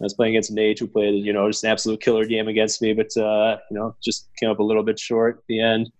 [0.00, 2.80] I was playing against Nate, who played you know just an absolute killer game against
[2.80, 5.90] me, but uh, you know just came up a little bit short at the end.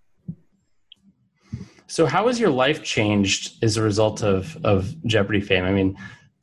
[1.89, 5.64] So, how has your life changed as a result of of Jeopardy fame?
[5.64, 5.97] I mean,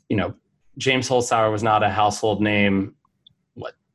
[0.10, 0.34] you know,
[0.78, 2.96] James Holzhauer was not a household name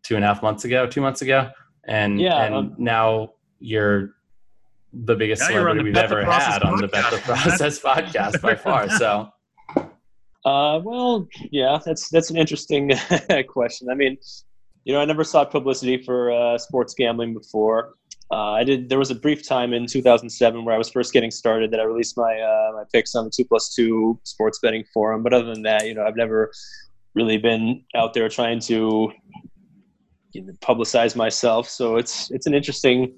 [0.07, 1.51] two and a half months ago, two months ago,
[1.87, 4.11] and yeah, and um, now you're
[4.93, 8.89] the biggest celebrity we've ever had on the Bet the Process podcast by far.
[8.99, 9.29] So,
[10.45, 12.93] uh, well, yeah, that's that's an interesting
[13.49, 13.91] question.
[13.91, 14.17] I mean,
[14.85, 17.95] you know, I never sought publicity for uh, sports gambling before.
[18.31, 18.89] Uh, I did.
[18.89, 21.85] There was a brief time in 2007 where I was first getting started that I
[21.85, 25.23] released my uh, my picks on the two plus two sports betting forum.
[25.23, 26.53] But other than that, you know, I've never
[27.15, 29.11] really been out there trying to
[30.61, 31.69] publicize myself.
[31.69, 33.15] So it's it's an interesting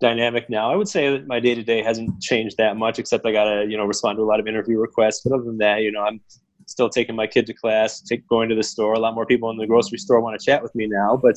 [0.00, 0.72] dynamic now.
[0.72, 3.44] I would say that my day to day hasn't changed that much, except I got
[3.44, 5.20] to you know respond to a lot of interview requests.
[5.22, 6.20] But other than that, you know, I'm
[6.66, 8.94] still taking my kid to class, take, going to the store.
[8.94, 11.16] A lot more people in the grocery store want to chat with me now.
[11.16, 11.36] But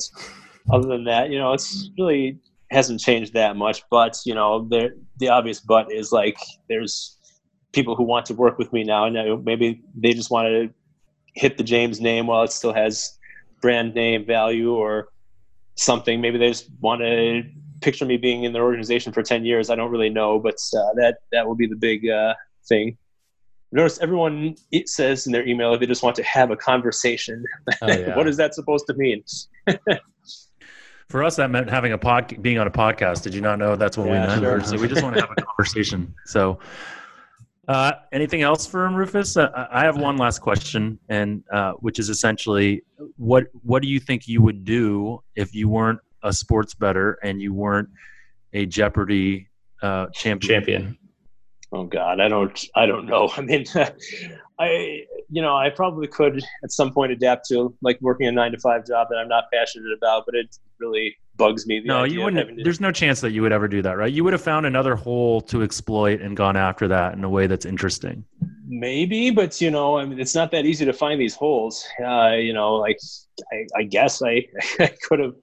[0.72, 2.38] other than that, you know, it's really
[2.70, 3.82] hasn't changed that much.
[3.90, 6.36] But you know, the the obvious but is like
[6.68, 7.18] there's
[7.72, 10.70] people who want to work with me now, and maybe they just want to
[11.34, 13.18] hit the James name while it still has
[13.64, 15.08] brand name value or
[15.76, 16.20] something.
[16.20, 17.44] Maybe they just want to
[17.80, 19.70] picture me being in their organization for 10 years.
[19.70, 22.34] I don't really know, but uh, that, that will be the big uh,
[22.68, 22.98] thing.
[23.72, 27.42] Notice everyone it says in their email if they just want to have a conversation.
[27.80, 28.14] Oh, yeah.
[28.16, 29.24] what is that supposed to mean?
[31.08, 33.22] For us, that meant having a pod, being on a podcast.
[33.22, 34.42] Did you not know that's what yeah, we meant?
[34.42, 34.62] Sure.
[34.62, 36.14] So we just want to have a conversation.
[36.26, 36.58] So
[37.68, 39.36] uh, anything else for him, Rufus?
[39.36, 42.82] Uh, I have one last question, and uh, which is essentially,
[43.16, 47.40] what what do you think you would do if you weren't a sports bettor and
[47.40, 47.88] you weren't
[48.52, 49.48] a Jeopardy
[49.82, 50.54] uh, champion?
[50.54, 50.98] Champion.
[51.72, 53.30] Oh God, I don't, I don't know.
[53.36, 53.64] I mean,
[54.58, 58.52] I, you know, I probably could at some point adapt to like working a nine
[58.52, 61.82] to five job that I'm not passionate about, but it really bugs me.
[61.84, 62.62] no, you wouldn't.
[62.64, 64.12] There's no chance that you would ever do that, right?
[64.12, 67.46] You would have found another hole to exploit and gone after that in a way
[67.46, 68.24] that's interesting.
[68.66, 71.84] maybe, but you know, I mean, it's not that easy to find these holes.
[72.04, 72.98] Uh, you know, like
[73.52, 74.46] I, I guess I,
[74.78, 75.34] I could have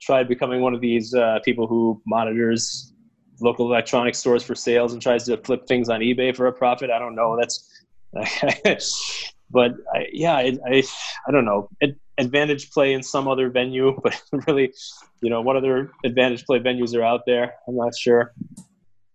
[0.00, 2.92] tried becoming one of these uh, people who monitors
[3.40, 6.90] local electronic stores for sales and tries to flip things on eBay for a profit.
[6.90, 7.38] I don't know.
[7.40, 7.66] That's,
[9.50, 10.82] but I, yeah, I, I,
[11.26, 11.68] I don't know.
[12.20, 14.72] Advantage play in some other venue, but really,
[15.20, 17.54] you know, what other advantage play venues are out there?
[17.66, 18.32] I'm not sure.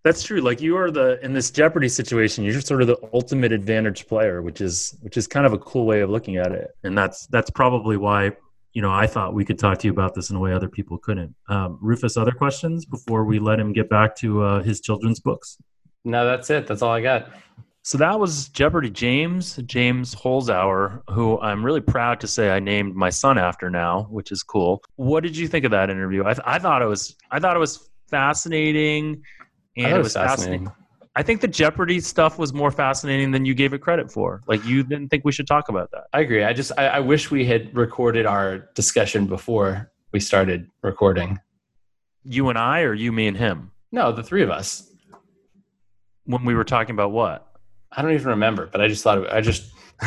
[0.03, 0.39] That's true.
[0.39, 4.43] Like you are the in this Jeopardy situation, you're sort of the ultimate advantage player,
[4.43, 6.72] which is which is kind of a cool way of looking at it.
[6.84, 8.32] And that's that's probably why
[8.74, 10.70] you know I thought we could talk to you about this in a way other
[10.70, 11.34] people couldn't.
[11.49, 15.58] Um, Rufus, other questions before we let him get back to uh, his children's books?
[16.03, 16.68] No, that's it.
[16.68, 17.32] That's all I got.
[17.86, 22.95] So that was Jeopardy James, James Holzhauer, who I'm really proud to say I named
[22.95, 24.81] my son after now, which is cool.
[24.95, 26.23] What did you think of that interview?
[26.23, 29.21] I, th- I thought it was I thought it was fascinating
[29.77, 30.65] and it was fascinating.
[30.65, 30.86] fascinating.
[31.15, 34.41] I think the Jeopardy stuff was more fascinating than you gave it credit for.
[34.47, 36.05] Like you didn't think we should talk about that.
[36.11, 36.43] I agree.
[36.43, 41.39] I just I, I wish we had recorded our discussion before we started recording.
[42.23, 43.69] You and I, or you, me, and him?
[43.91, 44.91] No, the three of us.
[46.23, 47.51] When we were talking about what?
[47.95, 49.71] I don't even remember, but I just thought it, I just.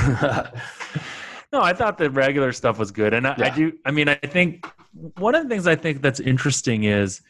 [1.52, 3.46] no, I thought the regular stuff was good, and I, yeah.
[3.46, 3.72] I do.
[3.84, 4.66] I mean, I think
[5.16, 7.22] one of the things I think that's interesting is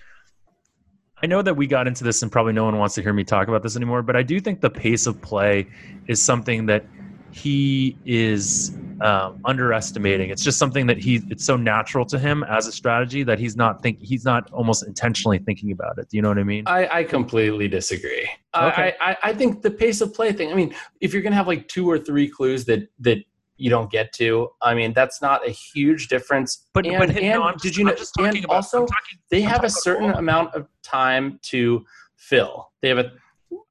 [1.23, 3.25] I know that we got into this and probably no one wants to hear me
[3.25, 5.67] talk about this anymore, but I do think the pace of play
[6.07, 6.85] is something that
[7.31, 10.31] he is um, underestimating.
[10.31, 13.57] It's just something that he it's so natural to him as a strategy that he's
[13.57, 16.09] not think he's not almost intentionally thinking about it.
[16.09, 16.65] Do you know what I mean?
[16.67, 18.29] I, I completely disagree.
[18.57, 18.95] Okay.
[19.01, 20.51] I, I, I think the pace of play thing.
[20.51, 23.19] I mean, if you're gonna have like two or three clues that that
[23.59, 24.49] you don't get to.
[24.63, 26.67] I mean, that's not a huge difference.
[26.73, 27.95] But and, but and no, did you know?
[28.19, 31.85] And about, also, talking, they have a certain amount of time to
[32.17, 32.71] fill.
[32.81, 33.13] They have a.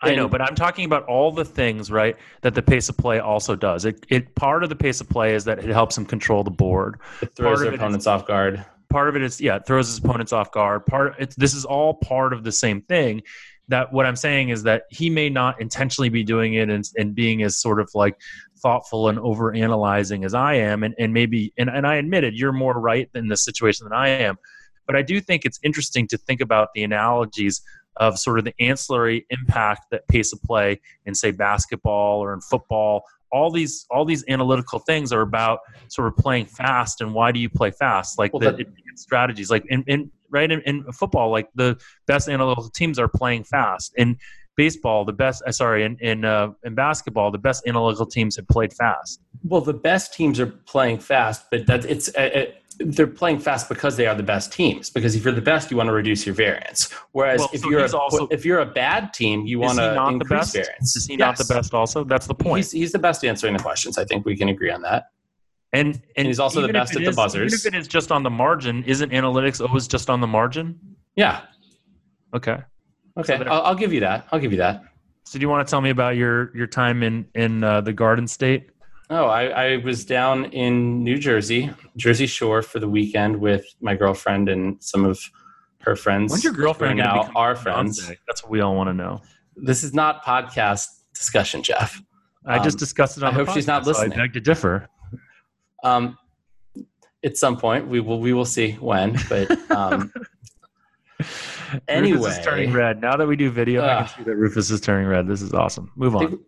[0.01, 3.19] I know, but I'm talking about all the things, right, that the pace of play
[3.19, 3.85] also does.
[3.85, 6.51] It, it part of the pace of play is that it helps him control the
[6.51, 6.99] board.
[7.21, 8.63] It throws their opponents is, off guard.
[8.89, 10.85] Part of it is yeah, it throws his opponents off guard.
[10.85, 13.23] Part it's this is all part of the same thing.
[13.69, 17.13] That what I'm saying is that he may not intentionally be doing it and, and
[17.13, 18.17] being as sort of like
[18.59, 22.53] thoughtful and over analyzing as I am, and, and maybe and, and I admitted you're
[22.53, 24.37] more right in this situation than I am.
[24.85, 27.61] But I do think it's interesting to think about the analogies
[27.99, 32.41] of sort of the ancillary impact that pace of play in say basketball or in
[32.41, 37.31] football all these all these analytical things are about sort of playing fast and why
[37.31, 41.29] do you play fast like well, the strategies like in, in right in, in, football
[41.29, 44.17] like the best analytical teams are playing fast and
[44.57, 45.41] baseball, the best.
[45.47, 49.21] Uh, sorry, in in, uh, in basketball, the best analytical teams have played fast.
[49.43, 52.09] Well, the best teams are playing fast, but that it's.
[52.13, 52.45] Uh, uh,
[52.79, 54.89] they're playing fast because they are the best teams.
[54.89, 56.91] Because if you're the best, you want to reduce your variance.
[57.11, 60.07] Whereas well, if so you're a, also, if you're a bad team, you want to
[60.07, 60.95] increase variance.
[60.95, 61.19] Is he yes.
[61.19, 61.73] not the best?
[61.73, 62.57] Also, that's the point.
[62.57, 63.97] He's, he's the best answering the questions.
[63.97, 65.11] I think we can agree on that.
[65.73, 67.53] And and, and he's also the best at is, the buzzers.
[67.53, 70.79] Even if it is just on the margin, isn't analytics always just on the margin?
[71.15, 71.41] Yeah.
[72.33, 72.59] Okay.
[73.17, 74.27] Okay, so I'll, I'll, give you that.
[74.31, 74.83] I'll give you that.
[75.25, 77.91] So, do you want to tell me about your your time in in uh, the
[77.91, 78.69] Garden State?
[79.09, 83.95] Oh, I, I was down in New Jersey, Jersey Shore, for the weekend with my
[83.95, 85.19] girlfriend and some of
[85.79, 86.31] her friends.
[86.31, 87.31] When's your girlfriend now?
[87.35, 88.11] Our friends.
[88.27, 89.21] That's what we all want to know.
[89.55, 92.01] This is not podcast discussion, Jeff.
[92.45, 93.23] I just um, discussed it.
[93.23, 93.31] On.
[93.31, 94.11] I hope podcast, she's not listening.
[94.11, 94.89] So I beg to differ.
[95.83, 96.17] Um,
[97.23, 100.11] at some point, we will we will see when, but um,
[101.87, 103.01] anyway, Rufus is turning red.
[103.01, 105.27] Now that we do video, uh, I can see that Rufus is turning red.
[105.27, 105.91] This is awesome.
[105.95, 106.39] Move on.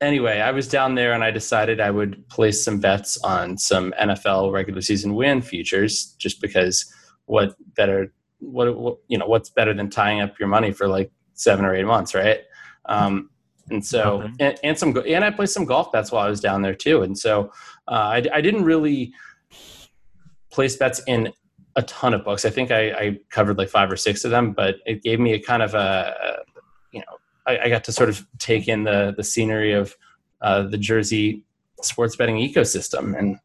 [0.00, 3.94] Anyway, I was down there and I decided I would place some bets on some
[4.00, 6.84] NFL regular season win futures, just because
[7.24, 11.10] what better what, what you know what's better than tying up your money for like
[11.34, 12.40] seven or eight months, right?
[12.86, 13.30] Um,
[13.70, 16.62] and so and, and, some and I played some golf bets while I was down
[16.62, 17.02] there too.
[17.02, 17.50] And so
[17.88, 19.12] uh, I, I didn't really
[20.52, 21.32] place bets in
[21.74, 22.44] a ton of books.
[22.44, 25.34] I think I, I, covered like five or six of them, but it gave me
[25.34, 26.44] a kind of a, a you know,
[27.46, 29.94] I, I, got to sort of take in the the scenery of
[30.40, 31.44] uh, the Jersey
[31.82, 33.38] sports betting ecosystem, and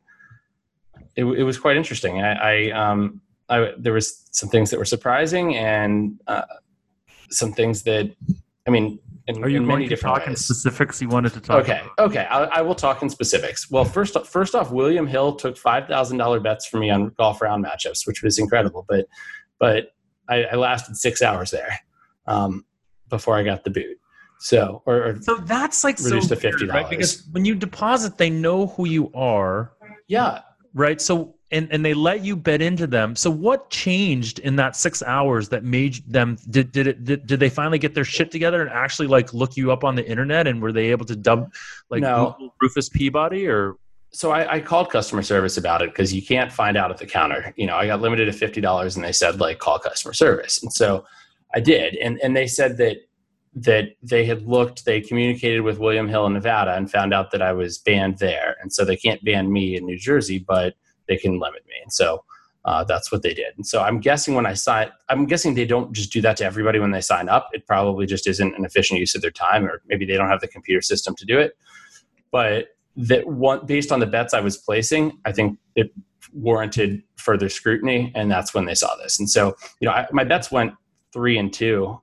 [1.15, 2.21] it, it was quite interesting.
[2.21, 6.43] I, I, um, I, there was some things that were surprising, and uh,
[7.29, 8.13] some things that,
[8.67, 10.29] I mean, in, Are you in going many to different talk ways.
[10.29, 12.07] in specifics you wanted to talk okay about?
[12.07, 16.43] okay I, I, will talk in specifics well first first off william hill took $5000
[16.43, 19.05] bets for me on golf round matchups which was incredible but
[19.59, 19.93] but
[20.27, 21.79] i, I lasted six hours there
[22.25, 22.65] um,
[23.11, 23.97] before i got the boot
[24.39, 26.89] so or, or so that's like reduced so to $50 right?
[26.89, 29.73] because when you deposit they know who you are
[30.07, 30.41] yeah
[30.73, 33.15] right so and and they let you bet into them.
[33.15, 37.39] So what changed in that six hours that made them did did it did, did
[37.39, 40.47] they finally get their shit together and actually like look you up on the internet
[40.47, 41.51] and were they able to dub
[41.89, 42.51] like No.
[42.61, 43.75] Rufus Peabody or
[44.13, 47.05] so I, I called customer service about it because you can't find out at the
[47.05, 47.53] counter.
[47.55, 50.61] You know, I got limited to fifty dollars, and they said like call customer service,
[50.61, 51.05] and so
[51.53, 52.97] I did, and and they said that
[53.53, 57.41] that they had looked, they communicated with William Hill in Nevada, and found out that
[57.41, 60.75] I was banned there, and so they can't ban me in New Jersey, but
[61.07, 62.23] they can limit me, and so.
[62.63, 65.65] Uh, that's what they did, and so I'm guessing when I sign, I'm guessing they
[65.65, 67.49] don't just do that to everybody when they sign up.
[67.53, 70.41] It probably just isn't an efficient use of their time, or maybe they don't have
[70.41, 71.57] the computer system to do it.
[72.29, 75.91] But that one based on the bets I was placing, I think it
[76.33, 79.19] warranted further scrutiny, and that's when they saw this.
[79.19, 80.73] And so, you know, I, my bets went
[81.13, 81.99] three and two,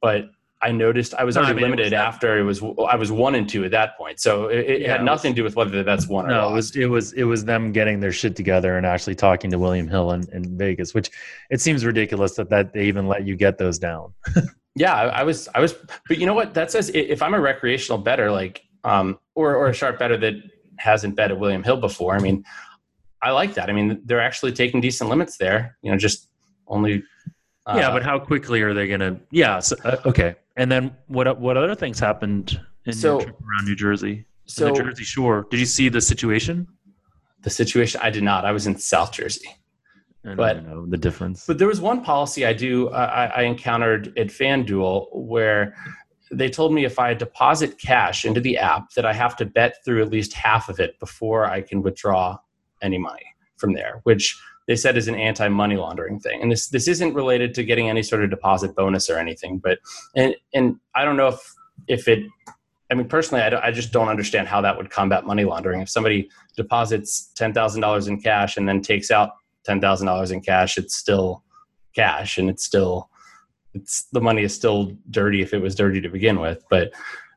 [0.00, 0.30] but
[0.62, 2.96] I noticed I was No, I already mean, it limited was after it was I
[2.96, 4.20] was one and two at that point.
[4.20, 6.28] So it, it Yeah, had it nothing to do with whether the bets won or
[6.28, 9.50] no, it was it was it was them getting their shit together and actually talking
[9.50, 11.10] to William Hill in, in Vegas, which
[11.50, 14.14] it seems ridiculous that that they even let you get those down.
[14.76, 15.74] Yeah, I, I was, I was,
[16.06, 16.52] but you know what?
[16.52, 20.34] That says if I'm a recreational bettor, like, um, or or a sharp bettor that
[20.78, 22.44] hasn't bet at William Hill before, I mean,
[23.22, 23.70] I like that.
[23.70, 25.78] I mean, they're actually taking decent limits there.
[25.80, 26.28] You know, just
[26.68, 27.02] only.
[27.66, 29.18] Uh, yeah, but how quickly are they going to?
[29.30, 30.36] Yeah, so, uh, okay.
[30.56, 34.26] And then what what other things happened in So- your trip around New Jersey?
[34.46, 35.46] so the Jersey Shore.
[35.50, 36.68] Did you see the situation?
[37.42, 38.44] the situation, I did not.
[38.44, 39.46] I was in South Jersey.
[40.24, 41.46] I don't But- know the difference.
[41.46, 45.76] But there was one policy I do I, I encountered at FanDuel where
[46.32, 49.76] they told me if I deposit cash into the app that I have to bet
[49.84, 52.36] through at least half of it before I can withdraw
[52.82, 53.26] any money
[53.58, 54.36] from there, which
[54.66, 56.42] they said is an anti-money laundering thing.
[56.42, 59.58] And this this isn't related to getting any sort of deposit bonus or anything.
[59.58, 59.78] But
[60.14, 61.54] and and I don't know if
[61.88, 62.24] if it.
[62.88, 65.80] I mean, personally, I, I just don't understand how that would combat money laundering.
[65.80, 69.30] If somebody deposits ten thousand dollars in cash and then takes out
[69.64, 71.42] ten thousand dollars in cash, it's still
[71.94, 73.10] cash, and it's still
[73.74, 76.64] it's the money is still dirty if it was dirty to begin with.
[76.70, 76.92] But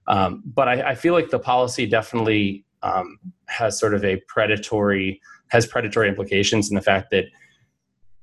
[0.07, 5.21] um, but I, I feel like the policy definitely um, has sort of a predatory
[5.49, 7.25] has predatory implications in the fact that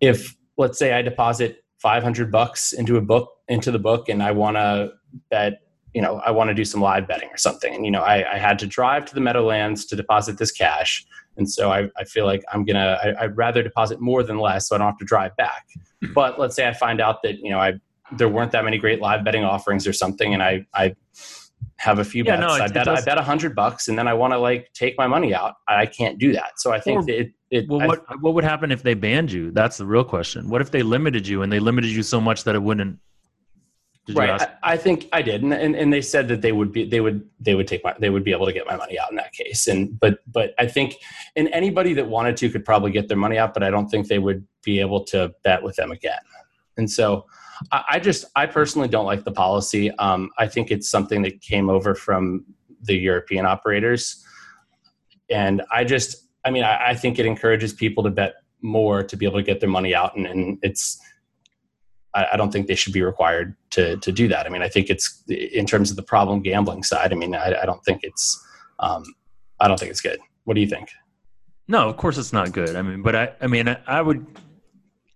[0.01, 4.23] if let's say I deposit five hundred bucks into a book into the book, and
[4.23, 4.93] I want to
[5.31, 5.61] bet
[5.95, 8.35] you know I want to do some live betting or something, and you know I,
[8.35, 11.05] I had to drive to the Meadowlands to deposit this cash.
[11.39, 14.69] And so I, I feel like I'm gonna I, I'd rather deposit more than less,
[14.69, 15.67] so I don't have to drive back.
[16.03, 16.13] Mm-hmm.
[16.15, 17.75] But let's say I find out that you know I
[18.13, 20.95] there weren't that many great live betting offerings or something, and I I
[21.79, 22.59] have a few Yeah, bets.
[22.59, 24.97] no, I bet I bet a hundred bucks, and then I want to like take
[24.97, 25.55] my money out.
[25.69, 26.59] I can't do that.
[26.59, 29.31] So I think Or- it it well, I- what what would happen if they banned
[29.31, 29.51] you?
[29.51, 30.49] That's the real question.
[30.49, 32.99] What if they limited you and they limited you so much that it wouldn't?
[34.07, 34.41] Did right?
[34.41, 37.01] I, I think i did and, and and they said that they would be they
[37.01, 39.17] would they would take my they would be able to get my money out in
[39.17, 40.95] that case and but but i think
[41.35, 44.07] and anybody that wanted to could probably get their money out but i don't think
[44.07, 46.21] they would be able to bet with them again
[46.77, 47.27] and so
[47.73, 51.69] i, just i personally don't like the policy um, i think it's something that came
[51.69, 52.45] over from
[52.83, 54.25] the european operators
[55.31, 59.17] and i just i mean i, I think it encourages people to bet more to
[59.17, 61.01] be able to get their money out and, and it's
[62.15, 64.47] I, I don't think they should be required to to do that.
[64.47, 67.13] I mean, I think it's in terms of the problem gambling side.
[67.13, 68.43] I mean, I, I don't think it's
[68.79, 69.05] um,
[69.61, 70.19] I don't think it's good.
[70.45, 70.89] What do you think?
[71.69, 72.77] No, of course it's not good.
[72.77, 74.25] I mean, but I, I mean, I, I would,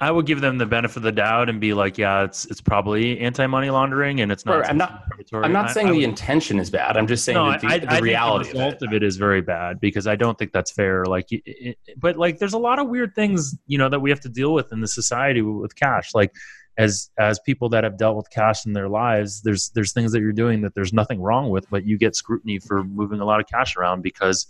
[0.02, 2.62] I would give them the benefit of the doubt and be like, yeah, it's it's
[2.62, 4.60] probably anti-money laundering and it's not.
[4.60, 6.96] Right, I'm not- I'm not saying I the intention is bad.
[6.96, 8.86] I'm just saying no, the, I, the reality the result of it.
[8.88, 11.04] of it is very bad because I don't think that's fair.
[11.04, 14.20] Like, it, but like, there's a lot of weird things you know that we have
[14.20, 16.14] to deal with in the society with cash.
[16.14, 16.32] Like,
[16.78, 20.20] as as people that have dealt with cash in their lives, there's there's things that
[20.20, 23.38] you're doing that there's nothing wrong with, but you get scrutiny for moving a lot
[23.38, 24.46] of cash around because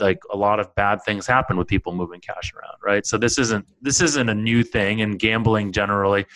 [0.00, 3.06] like a lot of bad things happen with people moving cash around right?
[3.06, 6.26] So this isn't this isn't a new thing and gambling generally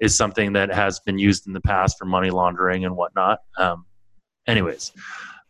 [0.00, 3.38] is something that has been used in the past for money laundering and whatnot.
[3.58, 3.86] Um,
[4.46, 4.92] anyways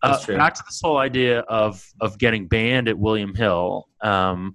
[0.05, 3.89] uh, back to this whole idea of of getting banned at william hill.
[4.01, 4.55] Um,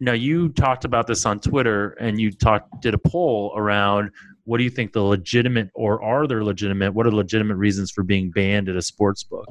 [0.00, 4.10] now you talked about this on twitter and you talked did a poll around
[4.44, 7.90] what do you think the legitimate or are there legitimate what are the legitimate reasons
[7.90, 9.48] for being banned at a sports book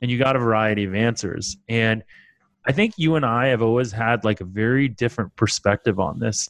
[0.00, 1.56] and you got a variety of answers.
[1.68, 2.02] And
[2.66, 6.48] i think you and i have always had like a very different perspective on this.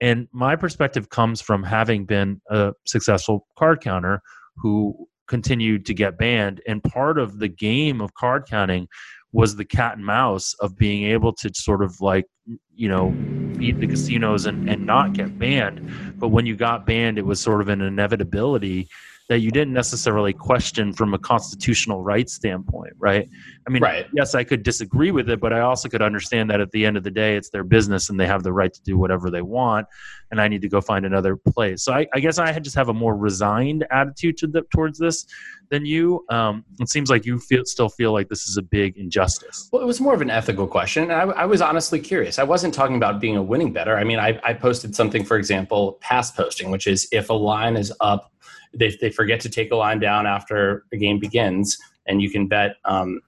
[0.00, 4.20] And my perspective comes from having been a successful card counter
[4.56, 6.60] who continued to get banned.
[6.66, 8.88] And part of the game of card counting
[9.32, 12.26] was the cat and mouse of being able to sort of like
[12.74, 13.10] you know
[13.58, 15.90] beat the casinos and, and not get banned.
[16.16, 18.88] But when you got banned it was sort of an inevitability
[19.28, 23.28] that you didn't necessarily question from a constitutional rights standpoint, right?
[23.66, 24.06] I mean, Right.
[24.12, 26.96] yes, I could disagree with it, but I also could understand that at the end
[26.96, 29.42] of the day, it's their business and they have the right to do whatever they
[29.42, 29.88] want,
[30.30, 31.82] and I need to go find another place.
[31.82, 35.26] So I, I guess I just have a more resigned attitude to the, towards this
[35.70, 36.24] than you.
[36.30, 39.68] Um, it seems like you feel still feel like this is a big injustice.
[39.72, 41.04] Well, it was more of an ethical question.
[41.04, 42.38] And I, I was honestly curious.
[42.38, 43.96] I wasn't talking about being a winning bettor.
[43.96, 47.76] I mean, I, I posted something, for example, past posting, which is if a line
[47.76, 48.30] is up,
[48.78, 52.46] they, they forget to take a line down after a game begins, and you can
[52.46, 53.20] bet um,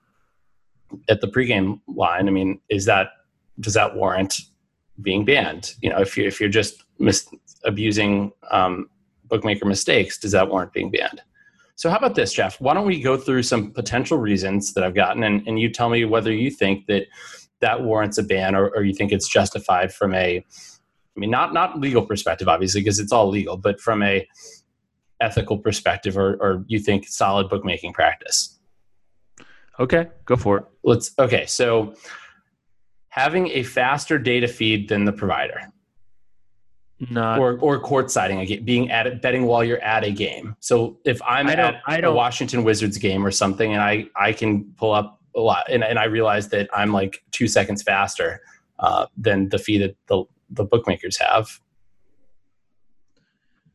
[1.09, 2.29] at the pregame line.
[2.29, 3.09] I mean, is that
[3.61, 4.41] does that warrant
[5.03, 5.75] being banned?
[5.83, 7.29] You know, if you if you're just mis-
[7.65, 8.89] abusing um,
[9.25, 11.23] bookmaker mistakes, does that warrant being banned?
[11.77, 12.61] So how about this, Jeff?
[12.61, 15.89] Why don't we go through some potential reasons that I've gotten, and, and you tell
[15.89, 17.07] me whether you think that
[17.61, 21.53] that warrants a ban or, or you think it's justified from a, I mean, not
[21.53, 24.27] not legal perspective, obviously, because it's all legal, but from a
[25.21, 28.59] ethical perspective, or, or you think solid bookmaking practice.
[29.81, 30.65] Okay, go for it.
[30.83, 31.47] Let's okay.
[31.47, 31.95] So
[33.09, 35.61] having a faster data feed than the provider,
[37.11, 40.57] Not or or court siding, again, being at it, betting while you're at a game.
[40.59, 44.33] So if I'm I at I a Washington Wizards game or something, and I I
[44.33, 48.41] can pull up a lot, and, and I realize that I'm like two seconds faster
[48.81, 51.61] uh, than the fee that the the bookmakers have.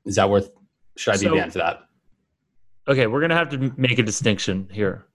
[0.05, 0.49] Is that worth?
[0.97, 1.79] Should I be So- banned for that?
[2.87, 5.05] okay, we're gonna have to make a distinction here.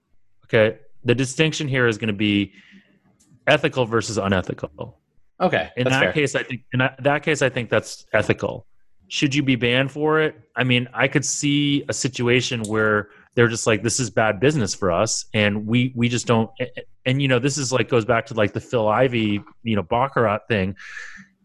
[0.45, 2.51] Okay, the distinction here is going to be
[3.47, 4.99] ethical versus unethical.
[5.39, 6.11] Okay, In that fair.
[6.13, 8.65] case, I think in that that case, I think that's ethical.
[9.09, 10.35] Should you be banned for it?
[10.55, 14.73] I mean, I could see a situation where they're just like, "This is bad business
[14.75, 16.49] for us," and we we just don't.
[17.05, 19.83] And you know, this is like goes back to like the Phil Ivey, you know,
[19.83, 20.75] Baccarat thing.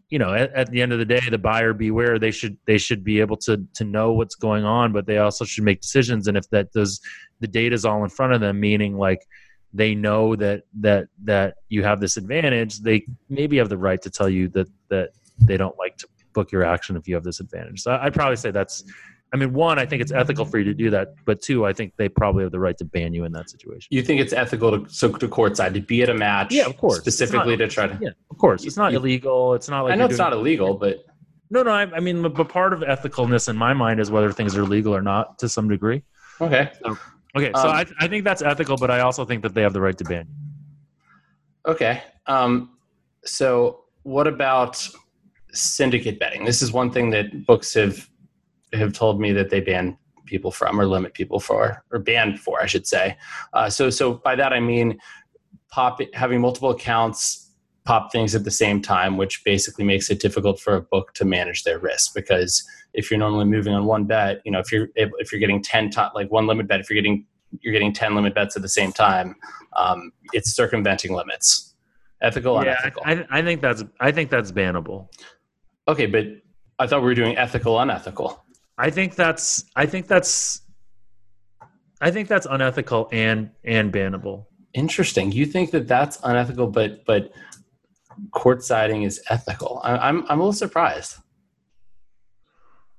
[0.09, 2.19] You know, at, at the end of the day, the buyer beware.
[2.19, 5.45] They should they should be able to to know what's going on, but they also
[5.45, 6.27] should make decisions.
[6.27, 7.01] And if that does,
[7.39, 9.21] the data's all in front of them, meaning like
[9.75, 14.09] they know that that that you have this advantage they maybe have the right to
[14.09, 17.41] tell you that that they don't like to book your action if you have this
[17.41, 18.85] advantage so i'd probably say that's
[19.35, 21.73] i mean one i think it's ethical for you to do that but two i
[21.73, 24.33] think they probably have the right to ban you in that situation You think it's
[24.33, 26.49] ethical to so to courtside to be at a match?
[26.53, 26.99] Yeah, of course.
[26.99, 27.97] Specifically not- to try to.
[28.01, 30.73] yeah of course it's not You- illegal it's not like I know it's not illegal,
[30.85, 30.95] but
[31.49, 34.55] no no I, I mean but part of ethicalness in my mind is whether things
[34.57, 36.01] are legal or not to some degree
[36.41, 36.63] okay.
[37.37, 39.73] okay so Um, I, I think that's ethical but i also think that they have
[39.73, 40.35] the right to ban you
[41.73, 41.95] Okay.
[42.27, 42.53] Um,
[43.23, 44.73] so, what about
[45.51, 46.45] syndicate betting?
[46.45, 48.07] This is one thing that books have
[48.77, 52.61] have told me that they ban people from or limit people for or ban for,
[52.61, 53.17] I should say.
[53.53, 54.97] Uh, so, so by that I mean
[55.69, 57.51] pop having multiple accounts
[57.85, 61.23] pop things at the same time, which basically makes it difficult for a book to
[61.25, 62.63] manage their risk because
[62.93, 65.61] if you're normally moving on one bet, you know, if you're able, if you're getting
[65.61, 67.25] ten to, like one limit bet, if you're getting
[67.61, 69.35] you're getting ten limit bets at the same time,
[69.77, 71.75] um, it's circumventing limits.
[72.21, 73.03] Ethical, yeah unethical.
[73.05, 75.09] I, I think that's i think that's bannable
[75.87, 76.25] okay, but
[76.79, 78.44] I thought we were doing ethical, unethical.
[78.77, 80.61] I think that's I think that's
[82.01, 84.45] I think that's unethical and and bannable.
[84.73, 85.31] Interesting.
[85.31, 87.31] You think that that's unethical, but but
[88.31, 89.79] court siding is ethical.
[89.83, 91.15] I, I'm I'm a little surprised.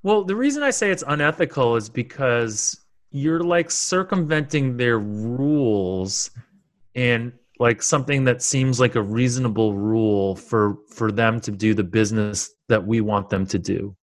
[0.03, 6.31] Well, the reason I say it's unethical is because you're like circumventing their rules
[6.95, 11.85] and like something that seems like a reasonable rule for for them to do the
[11.85, 13.97] business that we want them to do.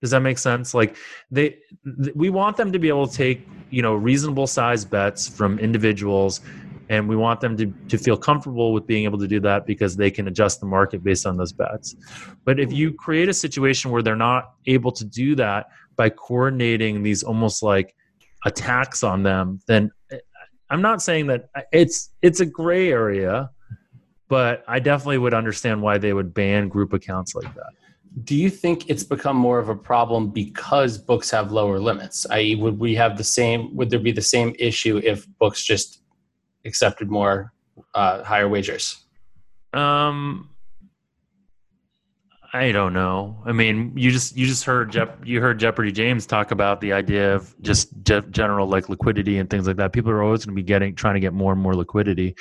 [0.00, 0.74] Does that make sense?
[0.74, 0.96] Like
[1.30, 1.56] they
[2.02, 5.58] th- we want them to be able to take, you know, reasonable size bets from
[5.58, 6.40] individuals
[6.88, 9.96] and we want them to, to feel comfortable with being able to do that because
[9.96, 11.94] they can adjust the market based on those bets.
[12.44, 17.02] But if you create a situation where they're not able to do that by coordinating
[17.02, 17.94] these almost like
[18.46, 20.18] attacks on them, then eh,
[20.70, 23.50] I'm not saying that uh, it's it's a gray area,
[24.28, 27.72] but I definitely would understand why they would ban group accounts like that.
[28.24, 32.26] Do you think it's become more of a problem because books have lower limits?
[32.30, 33.74] I.e., would we have the same?
[33.76, 36.02] Would there be the same issue if books just
[36.64, 37.52] accepted more
[37.94, 39.04] uh, higher wagers?
[39.72, 40.50] Um,
[42.54, 43.42] I don't know.
[43.44, 46.94] I mean, you just you just heard Jep, you heard Jeopardy James talk about the
[46.94, 49.92] idea of just ge- general like liquidity and things like that.
[49.92, 52.34] People are always going to be getting trying to get more and more liquidity.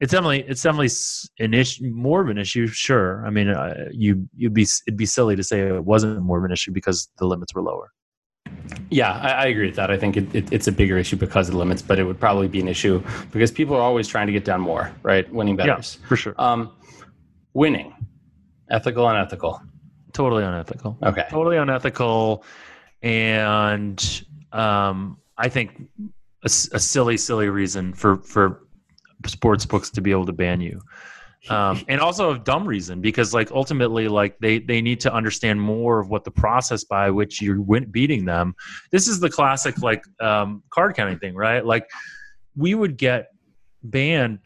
[0.00, 0.90] It's definitely it's definitely
[1.38, 2.66] an issue, more of an issue.
[2.66, 3.24] Sure.
[3.26, 6.44] I mean, uh, you you'd be it'd be silly to say it wasn't more of
[6.44, 7.90] an issue because the limits were lower.
[8.90, 9.90] Yeah, I, I agree with that.
[9.90, 12.20] I think it, it, it's a bigger issue because of the limits, but it would
[12.20, 13.02] probably be an issue
[13.32, 15.30] because people are always trying to get down more, right?
[15.32, 15.98] Winning bettors.
[16.06, 16.34] for sure.
[16.38, 16.72] Um,
[17.54, 17.94] winning,
[18.70, 19.60] ethical, unethical.
[20.12, 20.96] totally unethical.
[21.02, 21.26] Okay.
[21.30, 22.44] totally unethical
[23.02, 25.82] and um, I think
[26.42, 28.66] a, a, silly, silly reason for for
[29.26, 30.80] sports books to be able to ban you.
[31.50, 35.60] Um, and also a dumb reason because like ultimately like they they need to understand
[35.60, 37.60] more of what the process by which you're
[37.90, 38.54] beating them
[38.90, 41.86] this is the classic like um, card counting thing right like
[42.56, 43.26] we would get
[43.82, 44.40] banned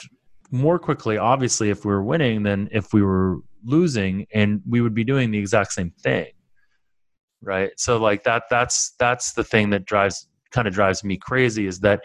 [0.51, 4.95] more quickly, obviously, if we were winning than if we were losing, and we would
[4.95, 6.27] be doing the exact same thing,
[7.43, 7.71] right?
[7.77, 11.81] So, like that, that's that's the thing that drives kind of drives me crazy is
[11.81, 12.01] that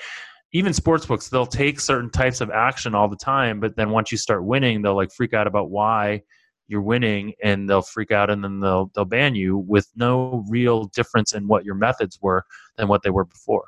[0.51, 4.11] even sports books they'll take certain types of action all the time, but then once
[4.11, 6.21] you start winning, they'll like freak out about why
[6.67, 10.85] you're winning and they'll freak out and then they'll they'll ban you with no real
[10.85, 12.45] difference in what your methods were
[12.77, 13.65] than what they were before.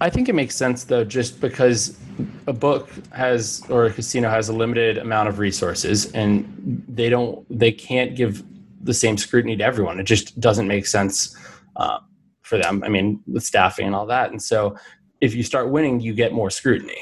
[0.00, 1.98] I think it makes sense though, just because
[2.46, 7.44] a book has or a casino has a limited amount of resources, and they don't,
[7.50, 8.42] they can't give
[8.82, 9.98] the same scrutiny to everyone.
[10.00, 11.36] It just doesn't make sense
[11.76, 11.98] uh,
[12.42, 12.82] for them.
[12.84, 14.76] I mean, with staffing and all that, and so
[15.20, 16.98] if you start winning, you get more scrutiny.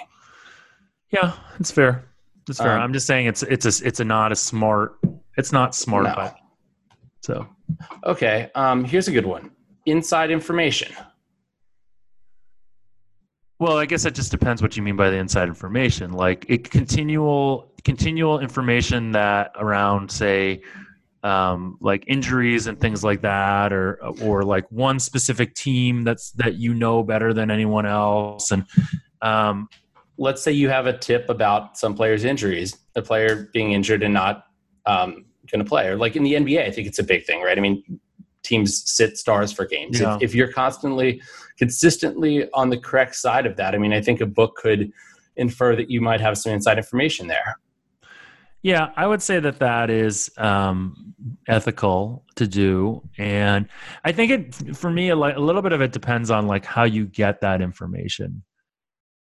[1.10, 2.04] Yeah, it's fair.
[2.48, 2.76] It's fair.
[2.76, 4.98] Um, I'm just saying it's it's a it's a not a smart.
[5.36, 6.04] It's not smart.
[6.04, 6.30] No.
[7.20, 7.46] So,
[8.04, 8.50] okay.
[8.54, 9.50] Um, here's a good one.
[9.86, 10.92] Inside information.
[13.60, 16.12] Well, I guess it just depends what you mean by the inside information.
[16.12, 20.62] Like it continual continual information that around say
[21.24, 26.54] um, like injuries and things like that, or or like one specific team that's that
[26.54, 28.52] you know better than anyone else.
[28.52, 28.64] And
[29.22, 29.68] um,
[30.18, 34.14] let's say you have a tip about some player's injuries, a player being injured and
[34.14, 34.44] not
[34.86, 37.42] um, going to play, or like in the NBA, I think it's a big thing,
[37.42, 37.58] right?
[37.58, 38.00] I mean,
[38.48, 40.00] teams sit stars for games.
[40.00, 40.16] Yeah.
[40.16, 41.20] If, if, you're constantly,
[41.58, 44.90] consistently on the correct side of that, I mean, I think a book could
[45.36, 47.58] infer that you might have some inside information there.
[48.62, 51.14] Yeah, I would say that that is um,
[51.46, 53.68] ethical to do, and
[54.04, 56.82] I think it for me a, a little bit of it depends on like how
[56.82, 58.42] you get that information,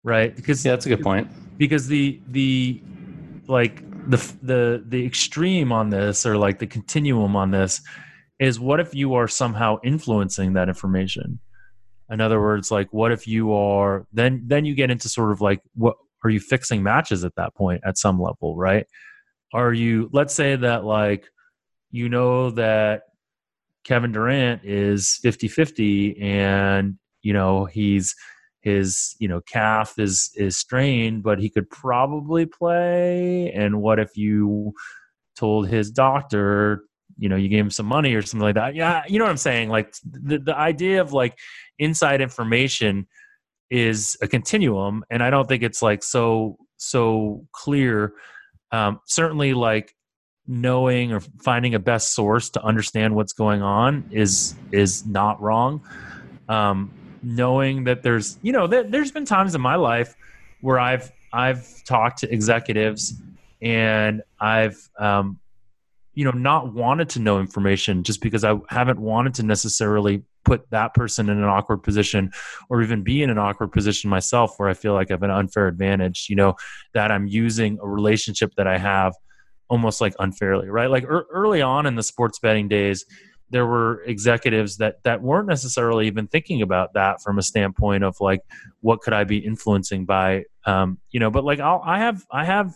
[0.03, 0.35] right?
[0.35, 1.29] Because yeah, that's a good point.
[1.59, 2.81] Because the the
[3.47, 7.81] like the the the extreme on this or like the continuum on this
[8.39, 11.39] is what if you are somehow influencing that information?
[12.09, 15.41] In other words like what if you are then then you get into sort of
[15.41, 18.85] like what are you fixing matches at that point at some level right?
[19.53, 21.25] Are you let's say that like
[21.91, 23.03] you know that
[23.83, 28.15] Kevin Durant is 50-50 and you know he's
[28.61, 33.51] his you know calf is is strained but he could probably play.
[33.51, 34.73] And what if you
[35.35, 36.83] told his doctor
[37.17, 38.75] you know you gave him some money or something like that.
[38.75, 39.69] Yeah you know what i'm saying?
[39.69, 41.37] Like the, the idea of like
[41.79, 43.07] inside information
[43.69, 48.13] is a continuum and i don't think it's like so so clear.
[48.71, 49.93] Um, certainly like
[50.47, 55.81] knowing or finding a best source to understand what's going on is is not wrong.
[56.47, 56.91] Um,
[57.23, 60.15] knowing that there's you know there, there's been times in my life
[60.61, 63.21] where i've i've talked to executives
[63.61, 65.39] and i've um,
[66.17, 70.67] you know not wanted to know information just because i haven't wanted to necessarily put
[70.71, 72.31] that person in an awkward position
[72.69, 75.29] or even be in an awkward position myself where i feel like i have an
[75.29, 76.55] unfair advantage you know
[76.95, 79.13] that i'm using a relationship that i have
[79.69, 80.89] almost like unfairly right?
[80.89, 83.05] Like er- early on in the sports betting days
[83.49, 88.15] there were executives that that weren't necessarily even thinking about that from a standpoint of
[88.19, 88.41] like
[88.81, 92.43] what could i be influencing by um, you know but like I'll, i have i
[92.43, 92.73] have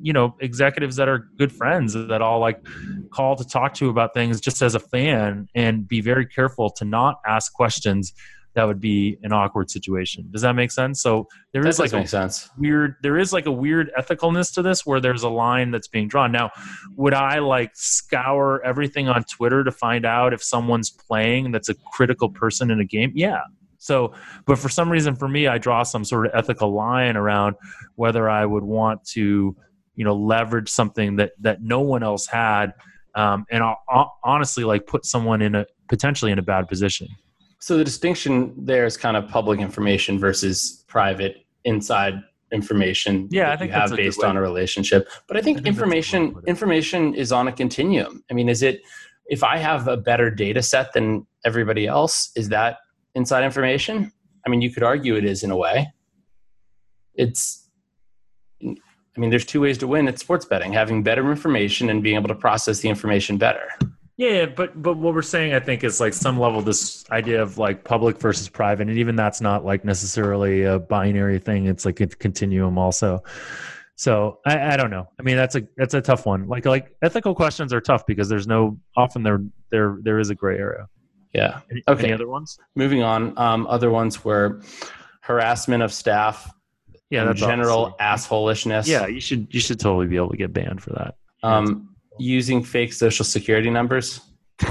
[0.00, 2.64] you know executives that are good friends that I'll like
[3.10, 6.84] call to talk to about things just as a fan and be very careful to
[6.84, 8.12] not ask questions
[8.58, 10.26] that would be an awkward situation.
[10.32, 11.00] Does that make sense?
[11.00, 12.50] So there that is like a sense.
[12.58, 16.08] weird there is like a weird ethicalness to this where there's a line that's being
[16.08, 16.32] drawn.
[16.32, 16.50] Now,
[16.96, 21.74] would I like scour everything on Twitter to find out if someone's playing that's a
[21.92, 23.12] critical person in a game?
[23.14, 23.42] Yeah.
[23.78, 24.12] So,
[24.44, 27.54] but for some reason for me I draw some sort of ethical line around
[27.94, 29.56] whether I would want to
[29.98, 32.72] you know leverage something that that no one else had
[33.18, 37.08] um, and I'll, I'll honestly like put someone in a potentially in a bad position.
[37.58, 43.56] So the distinction there is kind of public information versus private inside information yeah i
[43.58, 45.06] think you have based on a relationship.
[45.26, 48.24] But i think, I think information information is on a continuum.
[48.30, 48.80] I mean is it
[49.26, 52.78] if i have a better data set than everybody else is that
[53.14, 54.12] inside information?
[54.46, 55.92] I mean you could argue it is in a way.
[57.14, 57.67] It's
[59.18, 62.14] I mean, there's two ways to win at sports betting: having better information and being
[62.14, 63.68] able to process the information better.
[64.16, 67.58] Yeah, but but what we're saying, I think, is like some level this idea of
[67.58, 71.66] like public versus private, and even that's not like necessarily a binary thing.
[71.66, 73.24] It's like a continuum also.
[73.96, 75.08] So I, I don't know.
[75.18, 76.46] I mean, that's a that's a tough one.
[76.46, 80.36] Like like ethical questions are tough because there's no often there there there is a
[80.36, 80.86] gray area.
[81.32, 81.60] Yeah.
[81.72, 82.04] Any, Okay.
[82.04, 82.56] any other ones?
[82.76, 83.36] Moving on.
[83.36, 84.62] Um, other ones were
[85.22, 86.50] harassment of staff,
[87.10, 88.86] Yeah, that's general assholishness.
[88.86, 91.14] Yeah, you should you should totally be able to get banned for that.
[91.42, 94.20] Um, using fake social security numbers.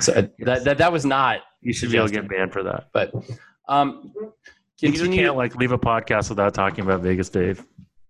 [0.00, 1.40] So uh, that, that that was not.
[1.60, 2.88] You should be able to get banned for that.
[2.92, 3.12] But
[3.68, 4.12] um,
[4.78, 7.62] You can't like leave a podcast without talking about Vegas Dave.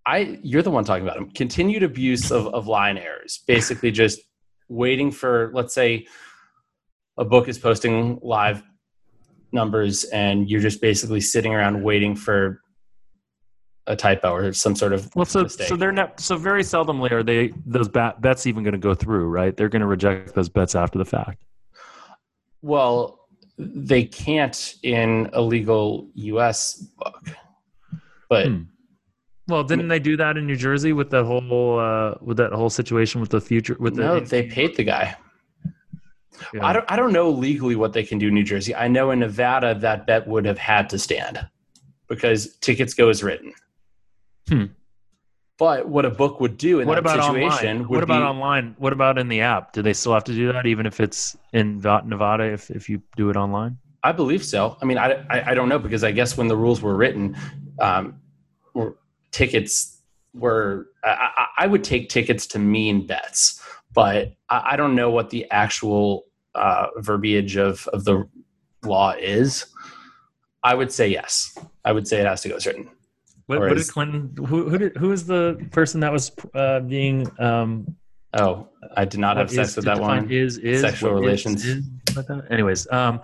[0.07, 1.31] I you're the one talking about him.
[1.31, 3.43] Continued abuse of, of line errors.
[3.47, 4.21] Basically, just
[4.69, 6.07] waiting for let's say
[7.19, 8.63] a book is posting live
[9.53, 12.61] numbers, and you're just basically sitting around waiting for
[13.91, 15.69] a typo or some sort of Well, so mistake.
[15.69, 18.95] so they're not so very seldomly are they those bat, bets even going to go
[18.95, 19.57] through, right?
[19.57, 21.43] They're going to reject those bets after the fact.
[22.63, 23.19] well,
[23.59, 26.77] they can't in a legal U.S.
[26.99, 27.29] book,
[28.29, 28.63] but Hmm.
[29.49, 32.71] Well, didn't they do that in New Jersey with the whole uh, with that whole
[32.71, 35.17] situation with the future with the no, they paid the guy.
[36.55, 36.65] Yeah.
[36.65, 36.85] I don't.
[36.89, 38.75] I don't know legally what they can do in New Jersey.
[38.75, 41.45] I know in Nevada that bet would have had to stand
[42.09, 43.53] because tickets go as written.
[44.51, 44.65] Hmm.
[45.59, 48.75] But what a book would do in what that about situation What about be, online?
[48.79, 49.75] What about in the app?
[49.75, 53.03] Do they still have to do that even if it's in Nevada if if you
[53.15, 53.77] do it online?
[54.03, 54.79] I believe so.
[54.81, 57.37] I mean, I, I, I don't know because I guess when the rules were written,
[57.79, 58.21] um,
[59.31, 60.01] tickets
[60.33, 60.89] were.
[61.05, 65.29] I, I, I would take tickets to mean bets, but I, I don't know what
[65.29, 66.25] the actual
[66.55, 68.27] uh, verbiage of of the
[68.83, 69.67] law is.
[70.63, 71.57] I would say yes.
[71.85, 72.89] I would say it has to go written.
[73.51, 74.21] What, what is- did Clinton?
[74.51, 77.71] Who who did, who is the person that was uh, being um,
[78.33, 80.31] Oh, I did not have sex is- with that one.
[80.31, 81.65] Is is Sexual relations.
[81.65, 81.85] is
[82.17, 82.27] like?
[82.49, 83.21] Anyways, um,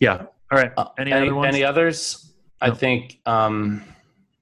[0.00, 0.26] yeah.
[0.50, 0.72] All right.
[0.76, 1.54] Uh, Any any, other ones?
[1.54, 2.32] any others?
[2.60, 3.82] I think um,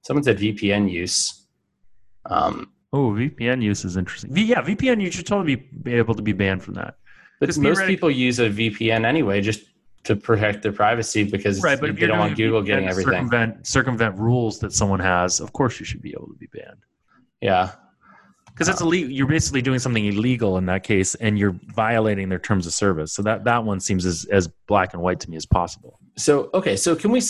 [0.01, 1.45] someone said VPN use.
[2.25, 4.31] Um, Oh, VPN use is interesting.
[4.33, 6.93] V- yeah, VPN you should totally be, be able to be banned from that.
[7.39, 9.61] but most people use a VPN anyway, just
[10.03, 13.13] to protect their privacy because Right, but if they don't want Google getting everything.
[13.13, 16.83] circumvent circumvent rules that someone has, of course you should be able to be banned.
[17.41, 17.71] Yeah,
[18.47, 19.11] Because that's illegal.
[19.11, 23.11] You're basically doing something illegal in that case, and you're violating their terms of service.
[23.13, 25.99] So that that one seems as as black and white to me as possible.
[26.17, 27.21] So okay, so can we?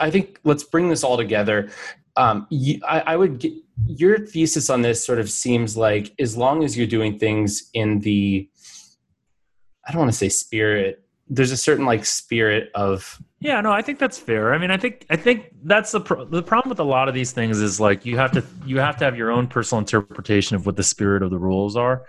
[0.00, 1.70] I think let's bring this all together.
[2.16, 3.52] Um, you, I, I would get
[3.86, 5.04] your thesis on this.
[5.04, 8.48] Sort of seems like as long as you're doing things in the,
[9.86, 11.04] I don't want to say spirit.
[11.30, 14.54] There's a certain like spirit of Yeah, no, I think that's fair.
[14.54, 17.14] I mean, I think I think that's the pro- the problem with a lot of
[17.14, 20.56] these things is like you have to you have to have your own personal interpretation
[20.56, 22.04] of what the spirit of the rules are.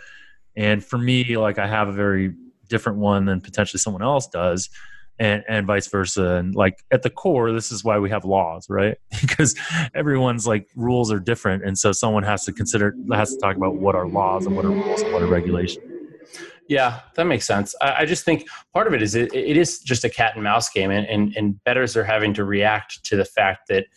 [0.56, 2.34] And for me, like I have a very
[2.70, 4.70] different one than potentially someone else does.
[5.22, 6.36] And, and vice versa.
[6.36, 8.96] And like at the core, this is why we have laws, right?
[9.22, 9.54] because
[9.94, 11.66] everyone's like rules are different.
[11.66, 14.64] And so someone has to consider, has to talk about what are laws and what
[14.64, 15.89] are rules and what are regulations.
[16.70, 17.74] Yeah, that makes sense.
[17.82, 20.44] I, I just think part of it is it, it is just a cat and
[20.44, 23.88] mouse game, and, and and bettors are having to react to the fact that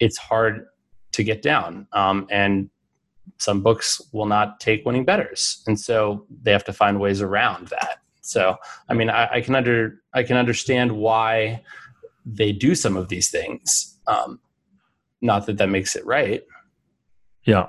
[0.00, 0.66] it's hard
[1.12, 2.70] to get down, um, and
[3.38, 7.68] some books will not take winning bettors, and so they have to find ways around
[7.68, 7.98] that.
[8.20, 8.56] So,
[8.88, 11.62] I mean, I, I can under I can understand why
[12.26, 13.96] they do some of these things.
[14.08, 14.40] Um,
[15.22, 16.42] not that that makes it right.
[17.44, 17.68] Yeah.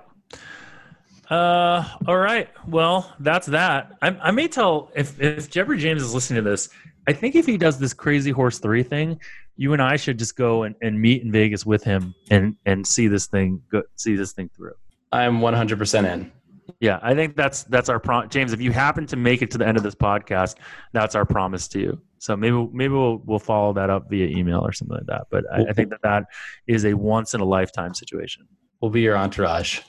[1.30, 2.50] Uh, all right.
[2.68, 3.98] Well, that's that.
[4.02, 6.70] I, I may tell if if Jeffrey James is listening to this.
[7.08, 9.20] I think if he does this crazy horse three thing,
[9.56, 12.86] you and I should just go and, and meet in Vegas with him and and
[12.86, 14.74] see this thing go, see this thing through.
[15.12, 16.32] I am 100% in.
[16.80, 18.30] Yeah, I think that's that's our prom.
[18.30, 20.56] James, if you happen to make it to the end of this podcast,
[20.94, 22.02] that's our promise to you.
[22.20, 25.28] So maybe maybe we'll we'll follow that up via email or something like that.
[25.30, 26.26] But I, I think that that
[26.68, 28.48] is a once in a lifetime situation.
[28.82, 29.82] We'll be your entourage.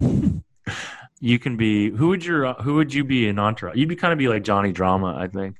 [1.20, 3.76] You can be who would your who would you be in entourage?
[3.76, 5.56] You'd be kind of be like Johnny Drama, I think.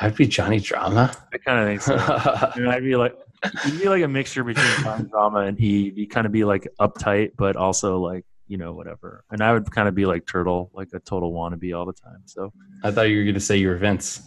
[0.00, 1.14] I'd be Johnny Drama.
[1.32, 1.94] I kind of think so.
[2.56, 3.16] and I'd be like,
[3.64, 5.90] you'd be like a mixture between Johnny Drama and he.
[5.94, 9.24] You kind of be like uptight, but also like you know whatever.
[9.30, 12.22] And I would kind of be like Turtle, like a total wannabe all the time.
[12.26, 14.22] So I thought you were going to say you were Vince.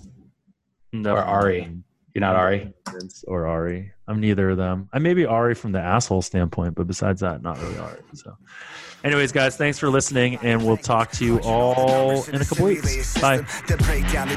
[0.91, 1.71] no, Or Ari.
[2.15, 2.73] You're not Ari.
[2.91, 3.91] Vince or Ari.
[4.07, 4.89] I'm neither of them.
[4.91, 7.99] I may be Ari from the asshole standpoint, but besides that, not really Ari.
[8.13, 8.35] So,
[9.03, 13.19] anyways, guys, thanks for listening, and we'll talk to you all in a couple weeks.
[13.19, 13.45] Bye.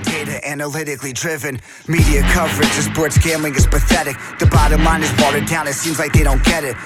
[0.04, 1.60] Data analytically driven.
[1.88, 4.16] Media coverage of sports gambling is pathetic.
[4.38, 5.66] The bottom line is watered down.
[5.68, 6.76] It seems like they don't get it.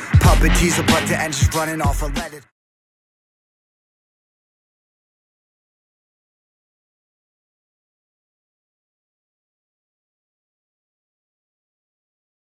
[1.55, 2.43] Running off unleaded.